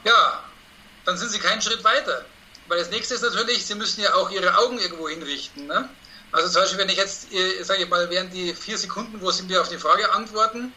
Ja, 0.05 0.43
dann 1.05 1.17
sind 1.17 1.31
Sie 1.31 1.39
keinen 1.39 1.61
Schritt 1.61 1.83
weiter. 1.83 2.25
Weil 2.69 2.79
das 2.79 2.89
nächste 2.89 3.15
ist 3.15 3.23
natürlich, 3.23 3.65
Sie 3.65 3.75
müssen 3.75 4.01
ja 4.01 4.13
auch 4.15 4.31
Ihre 4.31 4.57
Augen 4.57 4.79
irgendwo 4.79 5.09
hinrichten. 5.09 5.67
Ne? 5.67 5.89
Also 6.31 6.49
zum 6.49 6.61
Beispiel, 6.61 6.79
wenn 6.79 6.89
ich 6.89 6.97
jetzt, 6.97 7.31
äh, 7.33 7.61
sage 7.63 7.83
ich 7.83 7.89
mal, 7.89 8.09
während 8.09 8.33
die 8.33 8.53
vier 8.53 8.77
Sekunden, 8.77 9.19
wo 9.19 9.31
Sie 9.31 9.43
mir 9.43 9.59
auf 9.59 9.67
die 9.67 9.77
Frage 9.77 10.13
antworten, 10.13 10.73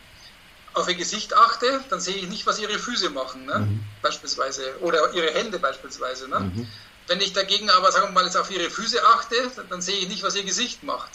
auf 0.77 0.89
Ihr 0.89 0.95
Gesicht 0.95 1.35
achte, 1.35 1.83
dann 1.89 2.01
sehe 2.01 2.17
ich 2.17 2.29
nicht, 2.29 2.47
was 2.47 2.59
Ihre 2.59 2.79
Füße 2.79 3.09
machen, 3.09 3.47
ne? 3.47 3.67
beispielsweise, 4.03 4.77
oder 4.81 5.13
Ihre 5.15 5.33
Hände 5.33 5.59
beispielsweise. 5.59 6.29
Ne? 6.29 6.69
Wenn 7.07 7.21
ich 7.21 7.33
dagegen 7.33 7.71
aber, 7.71 7.91
sagen 7.93 8.09
wir 8.09 8.13
mal, 8.13 8.25
jetzt 8.25 8.37
auf 8.37 8.51
Ihre 8.51 8.69
Füße 8.69 9.03
achte, 9.07 9.51
dann, 9.57 9.69
dann 9.71 9.81
sehe 9.81 9.97
ich 9.97 10.09
nicht, 10.09 10.23
was 10.23 10.37
Ihr 10.37 10.45
Gesicht 10.45 10.83
macht. 10.83 11.11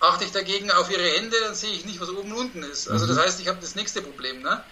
Achte 0.00 0.24
ich 0.24 0.32
dagegen 0.32 0.72
auf 0.72 0.90
Ihre 0.90 1.08
Hände, 1.08 1.36
dann 1.40 1.54
sehe 1.54 1.72
ich 1.72 1.84
nicht, 1.84 2.00
was 2.00 2.08
oben 2.08 2.32
und 2.32 2.38
unten 2.38 2.62
ist. 2.64 2.88
Also 2.88 3.06
das 3.06 3.16
heißt, 3.16 3.40
ich 3.40 3.46
habe 3.46 3.60
das 3.60 3.76
nächste 3.76 4.02
Problem. 4.02 4.42
Ne? 4.42 4.62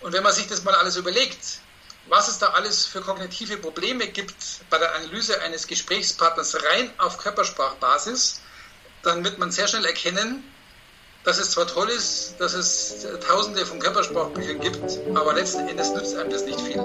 Und 0.00 0.14
wenn 0.14 0.22
man 0.22 0.32
sich 0.32 0.46
das 0.46 0.64
mal 0.64 0.74
alles 0.74 0.96
überlegt, 0.96 1.60
was 2.08 2.28
es 2.28 2.38
da 2.38 2.48
alles 2.48 2.86
für 2.86 3.02
kognitive 3.02 3.58
Probleme 3.58 4.08
gibt 4.08 4.34
bei 4.70 4.78
der 4.78 4.94
Analyse 4.96 5.40
eines 5.42 5.66
Gesprächspartners 5.66 6.56
rein 6.64 6.90
auf 6.96 7.18
Körpersprachbasis, 7.18 8.40
dann 9.02 9.22
wird 9.22 9.38
man 9.38 9.52
sehr 9.52 9.68
schnell 9.68 9.84
erkennen, 9.84 10.42
dass 11.24 11.38
es 11.38 11.50
zwar 11.50 11.66
toll 11.66 11.88
ist, 11.88 12.34
dass 12.38 12.54
es 12.54 13.06
tausende 13.26 13.64
von 13.64 13.78
Körpersprachbüchern 13.78 14.60
gibt, 14.60 15.00
aber 15.14 15.34
letzten 15.34 15.68
Endes 15.68 15.92
nützt 15.94 16.16
einem 16.16 16.30
das 16.30 16.44
nicht 16.44 16.60
viel. 16.60 16.84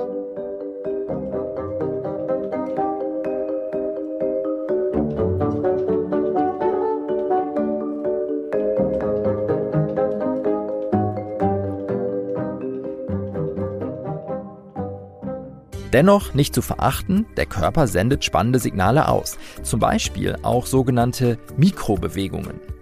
Dennoch 15.93 16.35
nicht 16.35 16.53
zu 16.53 16.61
verachten, 16.61 17.25
der 17.37 17.47
Körper 17.47 17.87
sendet 17.87 18.23
spannende 18.23 18.59
Signale 18.59 19.07
aus, 19.07 19.37
zum 19.63 19.79
Beispiel 19.79 20.35
auch 20.43 20.67
sogenannte 20.67 21.39
Mikrobewegungen. 21.55 22.76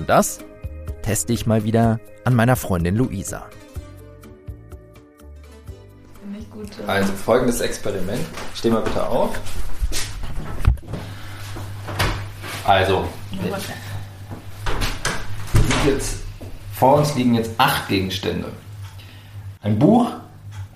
Und 0.00 0.08
das 0.08 0.38
teste 1.02 1.34
ich 1.34 1.44
mal 1.44 1.62
wieder 1.64 2.00
an 2.24 2.34
meiner 2.34 2.56
Freundin 2.56 2.96
Luisa. 2.96 3.42
Finde 6.22 6.38
ich 6.38 6.50
gut. 6.50 6.70
Also 6.86 7.12
folgendes 7.12 7.60
Experiment. 7.60 8.24
Steh 8.54 8.70
mal 8.70 8.80
bitte 8.80 9.06
auf. 9.06 9.38
Also, 12.64 13.04
jetzt, 15.84 16.20
vor 16.72 16.96
uns 16.96 17.14
liegen 17.14 17.34
jetzt 17.34 17.50
acht 17.58 17.86
Gegenstände. 17.88 18.48
Ein 19.60 19.78
Buch, 19.78 20.10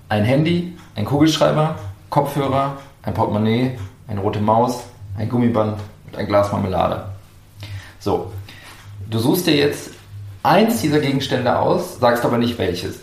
ein 0.07 0.23
Handy, 0.23 0.77
ein 0.93 1.05
Kugelschreiber, 1.05 1.79
Kopfhörer, 2.11 2.77
ein 3.01 3.15
Portemonnaie, 3.15 3.79
eine 4.07 4.19
rote 4.19 4.39
Maus, 4.39 4.83
ein 5.17 5.27
Gummiband 5.29 5.79
und 6.05 6.15
ein 6.15 6.27
Glas 6.27 6.51
Marmelade. 6.51 7.07
So, 7.99 8.31
du 9.09 9.19
suchst 9.19 9.47
dir 9.47 9.55
jetzt 9.55 9.91
eins 10.43 10.81
dieser 10.81 10.99
Gegenstände 10.99 11.57
aus, 11.57 11.99
sagst 11.99 12.23
aber 12.25 12.37
nicht 12.37 12.57
welches. 12.57 12.99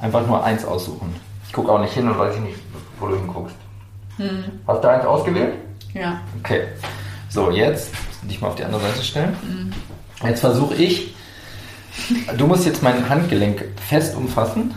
Einfach 0.00 0.26
nur 0.26 0.44
eins 0.44 0.64
aussuchen. 0.64 1.14
Ich 1.46 1.52
gucke 1.52 1.72
auch 1.72 1.80
nicht 1.80 1.92
hin 1.92 2.08
und 2.08 2.18
weiß 2.18 2.34
ich 2.36 2.40
nicht, 2.42 2.58
wo 3.00 3.08
du 3.08 3.16
hinguckst. 3.16 3.56
Hast 4.66 4.84
du 4.84 4.88
eins 4.88 5.04
ausgewählt? 5.04 5.54
Ja. 5.94 6.20
Okay. 6.40 6.62
So, 7.30 7.50
jetzt 7.50 7.90
dich 8.22 8.40
mal 8.40 8.48
auf 8.48 8.54
die 8.56 8.64
andere 8.64 8.80
Seite 8.82 9.02
stellen. 9.02 9.72
Jetzt 10.24 10.40
versuche 10.40 10.74
ich, 10.74 11.14
du 12.36 12.46
musst 12.46 12.66
jetzt 12.66 12.82
mein 12.82 13.08
Handgelenk 13.08 13.64
fest 13.88 14.16
umfassen 14.16 14.74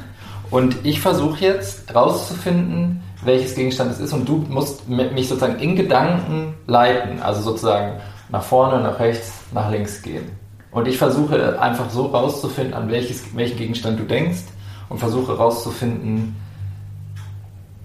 und 0.49 0.75
ich 0.83 0.99
versuche 1.01 1.39
jetzt 1.43 1.93
rauszufinden, 1.93 3.01
welches 3.23 3.55
Gegenstand 3.55 3.91
es 3.91 3.99
ist 3.99 4.13
und 4.13 4.27
du 4.27 4.37
musst 4.49 4.87
mi- 4.89 5.11
mich 5.11 5.27
sozusagen 5.27 5.59
in 5.59 5.75
Gedanken 5.75 6.53
leiten, 6.67 7.21
also 7.21 7.41
sozusagen 7.41 7.99
nach 8.29 8.43
vorne, 8.43 8.81
nach 8.81 8.99
rechts, 8.99 9.31
nach 9.51 9.69
links 9.69 10.01
gehen. 10.01 10.31
Und 10.71 10.87
ich 10.87 10.97
versuche 10.97 11.59
einfach 11.61 11.89
so 11.89 12.05
rauszufinden, 12.07 12.73
an 12.73 12.89
welches, 12.89 13.23
welchen 13.35 13.57
Gegenstand 13.57 13.99
du 13.99 14.03
denkst 14.03 14.41
und 14.89 14.99
versuche 14.99 15.35
rauszufinden, 15.37 16.35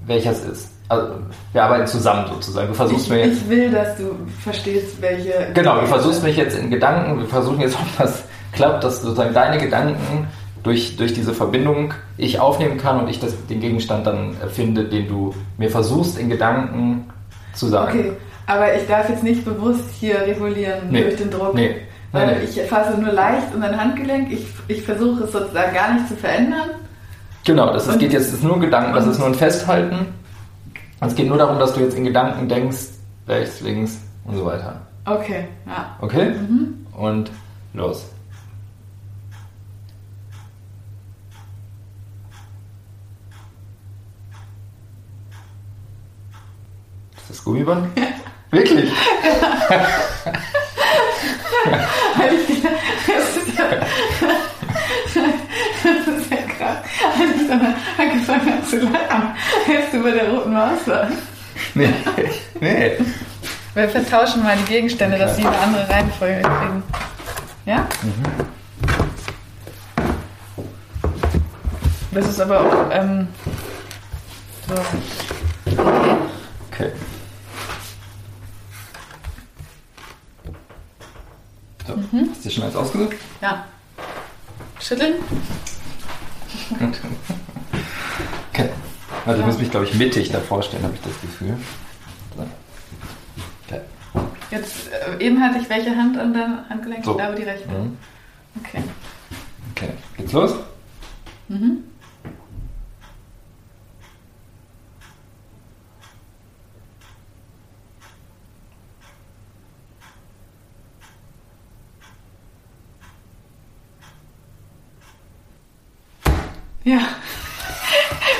welcher 0.06 0.30
es 0.32 0.44
ist. 0.44 0.70
Also, 0.88 1.08
wir 1.52 1.64
arbeiten 1.64 1.86
zusammen 1.88 2.26
sozusagen. 2.32 2.68
Du 2.68 2.74
versuchst 2.74 3.06
Ich, 3.06 3.10
mir 3.10 3.26
jetzt. 3.26 3.42
ich 3.42 3.48
will, 3.48 3.70
dass 3.72 3.96
du 3.96 4.04
verstehst, 4.40 5.00
welche. 5.02 5.32
Genau, 5.52 5.80
du 5.80 5.86
versuchst 5.88 6.22
mich 6.22 6.36
jetzt 6.36 6.56
in 6.56 6.70
Gedanken, 6.70 7.18
wir 7.18 7.26
versuchen 7.26 7.60
jetzt, 7.60 7.74
ob 7.80 7.98
das 7.98 8.22
klappt, 8.52 8.84
dass 8.84 9.02
sozusagen 9.02 9.34
deine 9.34 9.58
Gedanken 9.58 10.28
durch, 10.62 10.96
durch 10.96 11.12
diese 11.12 11.34
Verbindung 11.34 11.92
ich 12.18 12.38
aufnehmen 12.38 12.78
kann 12.78 13.00
und 13.00 13.08
ich 13.08 13.18
das, 13.18 13.34
den 13.48 13.60
Gegenstand 13.60 14.06
dann 14.06 14.36
finde, 14.52 14.84
den 14.84 15.08
du 15.08 15.34
mir 15.58 15.70
versuchst 15.70 16.18
in 16.18 16.28
Gedanken 16.30 17.10
zu 17.52 17.66
sagen. 17.66 17.98
Okay, 17.98 18.12
aber 18.46 18.76
ich 18.76 18.86
darf 18.86 19.08
jetzt 19.08 19.24
nicht 19.24 19.44
bewusst 19.44 19.90
hier 19.98 20.20
regulieren 20.20 20.88
Nee. 20.90 21.02
durch 21.02 21.16
den 21.16 21.30
Druck. 21.32 21.54
Nee. 21.54 21.74
Weil 22.12 22.44
ich 22.44 22.60
fasse 22.62 22.98
nur 23.00 23.12
leicht 23.12 23.54
um 23.54 23.60
dein 23.60 23.78
Handgelenk. 23.78 24.32
Ich, 24.32 24.46
ich 24.68 24.82
versuche 24.82 25.24
es 25.24 25.32
sozusagen 25.32 25.74
gar 25.74 25.94
nicht 25.94 26.08
zu 26.08 26.16
verändern. 26.16 26.70
Genau, 27.44 27.72
das 27.72 27.86
ist, 27.86 27.98
geht 27.98 28.12
jetzt, 28.12 28.32
ist 28.32 28.42
nur 28.42 28.54
ein 28.54 28.60
Gedanken, 28.60 28.92
das 28.94 29.06
ist 29.06 29.18
nur 29.18 29.28
ein 29.28 29.34
Festhalten. 29.34 30.06
Es 31.00 31.14
geht 31.14 31.28
nur 31.28 31.38
darum, 31.38 31.58
dass 31.58 31.74
du 31.74 31.80
jetzt 31.80 31.96
in 31.96 32.04
Gedanken 32.04 32.48
denkst, 32.48 32.78
rechts, 33.28 33.60
links 33.60 34.00
und 34.24 34.36
so 34.36 34.44
weiter. 34.44 34.80
Okay, 35.04 35.46
ja. 35.66 35.96
Okay? 36.00 36.34
Und 36.96 37.30
los. 37.74 38.06
Ist 47.16 47.30
das 47.30 47.44
Gummiband? 47.44 47.88
Wirklich? 48.50 48.90
Weil 52.16 52.34
ich, 52.48 52.62
das 52.62 53.36
ist 53.36 53.58
ja, 53.58 53.64
das 55.84 56.06
ist 56.16 56.30
ja 56.30 56.36
krass. 56.56 56.78
Als 57.18 57.40
ich 57.40 57.48
dann 57.48 57.74
angefangen 57.98 58.52
habe 58.52 58.66
zu 58.66 58.78
lachen, 58.80 59.34
als 59.68 59.90
du 59.92 60.02
bei 60.02 60.10
der 60.10 60.28
roten 60.30 60.52
Maus. 60.52 60.80
Nee. 61.74 61.88
Nee. 62.60 62.92
Wir 63.74 63.88
vertauschen 63.88 64.42
mal 64.42 64.56
die 64.56 64.72
Gegenstände, 64.72 65.18
dass 65.18 65.36
sie 65.36 65.46
eine 65.46 65.58
andere 65.58 65.88
Reihenfolge 65.88 66.42
kriegen. 66.42 66.82
Ja? 67.66 67.86
Das 72.12 72.26
ist 72.28 72.40
aber 72.40 72.60
auch, 72.60 72.90
ähm, 72.90 73.28
so. 74.66 74.74
Okay. 75.72 76.16
Okay. 76.72 76.92
So, 81.86 81.94
hast 81.96 82.12
du 82.12 82.42
dir 82.42 82.50
schon 82.50 82.64
eins 82.64 82.76
ausgesucht? 82.76 83.16
Ja. 83.40 83.64
Schütteln? 84.80 85.14
Okay. 88.52 88.70
Also 89.24 89.40
ich 89.40 89.46
muss 89.46 89.58
mich, 89.58 89.70
glaube 89.70 89.86
ich, 89.86 89.94
mittig 89.94 90.30
davor 90.30 90.62
stellen, 90.62 90.82
habe 90.82 90.94
ich 90.94 91.00
das 91.00 91.20
Gefühl. 91.20 91.56
So. 92.36 92.46
Okay. 93.66 93.80
Jetzt, 94.50 94.88
äh, 94.88 95.24
eben 95.24 95.40
hatte 95.40 95.58
ich 95.58 95.68
welche 95.68 95.96
Hand 95.96 96.18
an 96.18 96.32
deinem 96.32 96.68
Handgelenk? 96.68 97.04
So. 97.04 97.12
Ich 97.12 97.16
glaube 97.18 97.36
die 97.36 97.42
rechte. 97.42 97.68
Mhm. 97.68 97.96
Okay. 98.60 98.82
Okay. 99.74 99.90
Geht's 100.16 100.32
los? 100.32 100.54
Mhm. 101.48 101.84
Ja. 116.86 117.00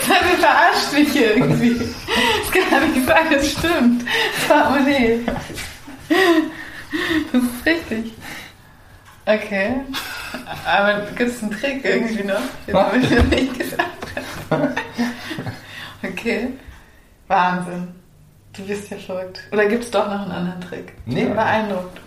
Seine 0.06 0.36
verarscht 0.38 0.92
mich 0.92 1.10
hier 1.10 1.36
irgendwie. 1.36 1.74
Das 1.74 2.70
kann 2.70 2.92
nicht 2.92 3.06
sein, 3.06 3.26
das 3.30 3.50
stimmt. 3.50 4.04
Portemonnaie. 4.46 5.20
Das 7.32 7.42
ist 7.42 7.66
richtig. 7.66 8.12
Okay. 9.26 9.74
Aber 10.64 11.00
gibt 11.16 11.30
es 11.32 11.42
einen 11.42 11.50
Trick 11.50 11.84
irgendwie 11.84 12.22
noch, 12.22 12.40
den 12.66 13.02
ich 13.02 13.10
noch 13.10 13.24
nicht 13.24 13.58
gesagt 13.58 14.06
habe? 14.50 14.74
Okay. 16.02 16.48
Wahnsinn. 17.26 17.88
Du 18.52 18.62
bist 18.64 18.90
ja 18.90 18.96
verrückt. 18.98 19.40
Oder 19.50 19.66
gibt 19.66 19.82
es 19.84 19.90
doch 19.90 20.06
noch 20.06 20.22
einen 20.22 20.30
anderen 20.30 20.60
Trick? 20.60 20.92
Nee. 21.04 21.24
beeindruckt. 21.24 21.98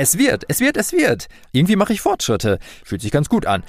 Es 0.00 0.16
wird, 0.16 0.44
es 0.48 0.60
wird, 0.60 0.78
es 0.78 0.94
wird. 0.94 1.26
Irgendwie 1.52 1.76
mache 1.76 1.92
ich 1.92 2.00
Fortschritte. 2.00 2.58
Fühlt 2.86 3.02
sich 3.02 3.10
ganz 3.10 3.28
gut 3.28 3.44
an. 3.44 3.62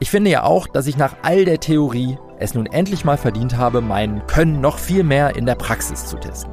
Ich 0.00 0.10
finde 0.10 0.28
ja 0.28 0.42
auch, 0.42 0.66
dass 0.66 0.88
ich 0.88 0.96
nach 0.96 1.14
all 1.22 1.44
der 1.44 1.60
Theorie 1.60 2.18
es 2.40 2.54
nun 2.54 2.66
endlich 2.66 3.04
mal 3.04 3.16
verdient 3.16 3.56
habe, 3.56 3.80
mein 3.80 4.26
Können 4.26 4.60
noch 4.60 4.80
viel 4.80 5.04
mehr 5.04 5.36
in 5.36 5.46
der 5.46 5.54
Praxis 5.54 6.06
zu 6.06 6.16
testen. 6.16 6.52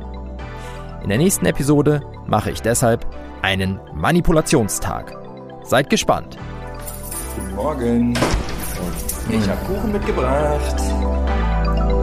In 1.02 1.10
der 1.10 1.18
nächsten 1.18 1.48
Episode 1.48 2.04
mache 2.28 2.52
ich 2.52 2.62
deshalb 2.62 3.08
einen 3.42 3.80
Manipulationstag. 3.96 5.18
Seid 5.64 5.90
gespannt. 5.90 6.38
Guten 7.36 7.56
Morgen. 7.56 8.14
Ich 9.28 9.50
habe 9.50 9.66
Kuchen 9.66 9.92
mitgebracht. 9.92 10.76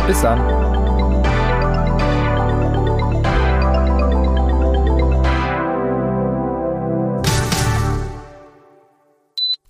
Bis 0.08 0.22
dann. 0.22 0.95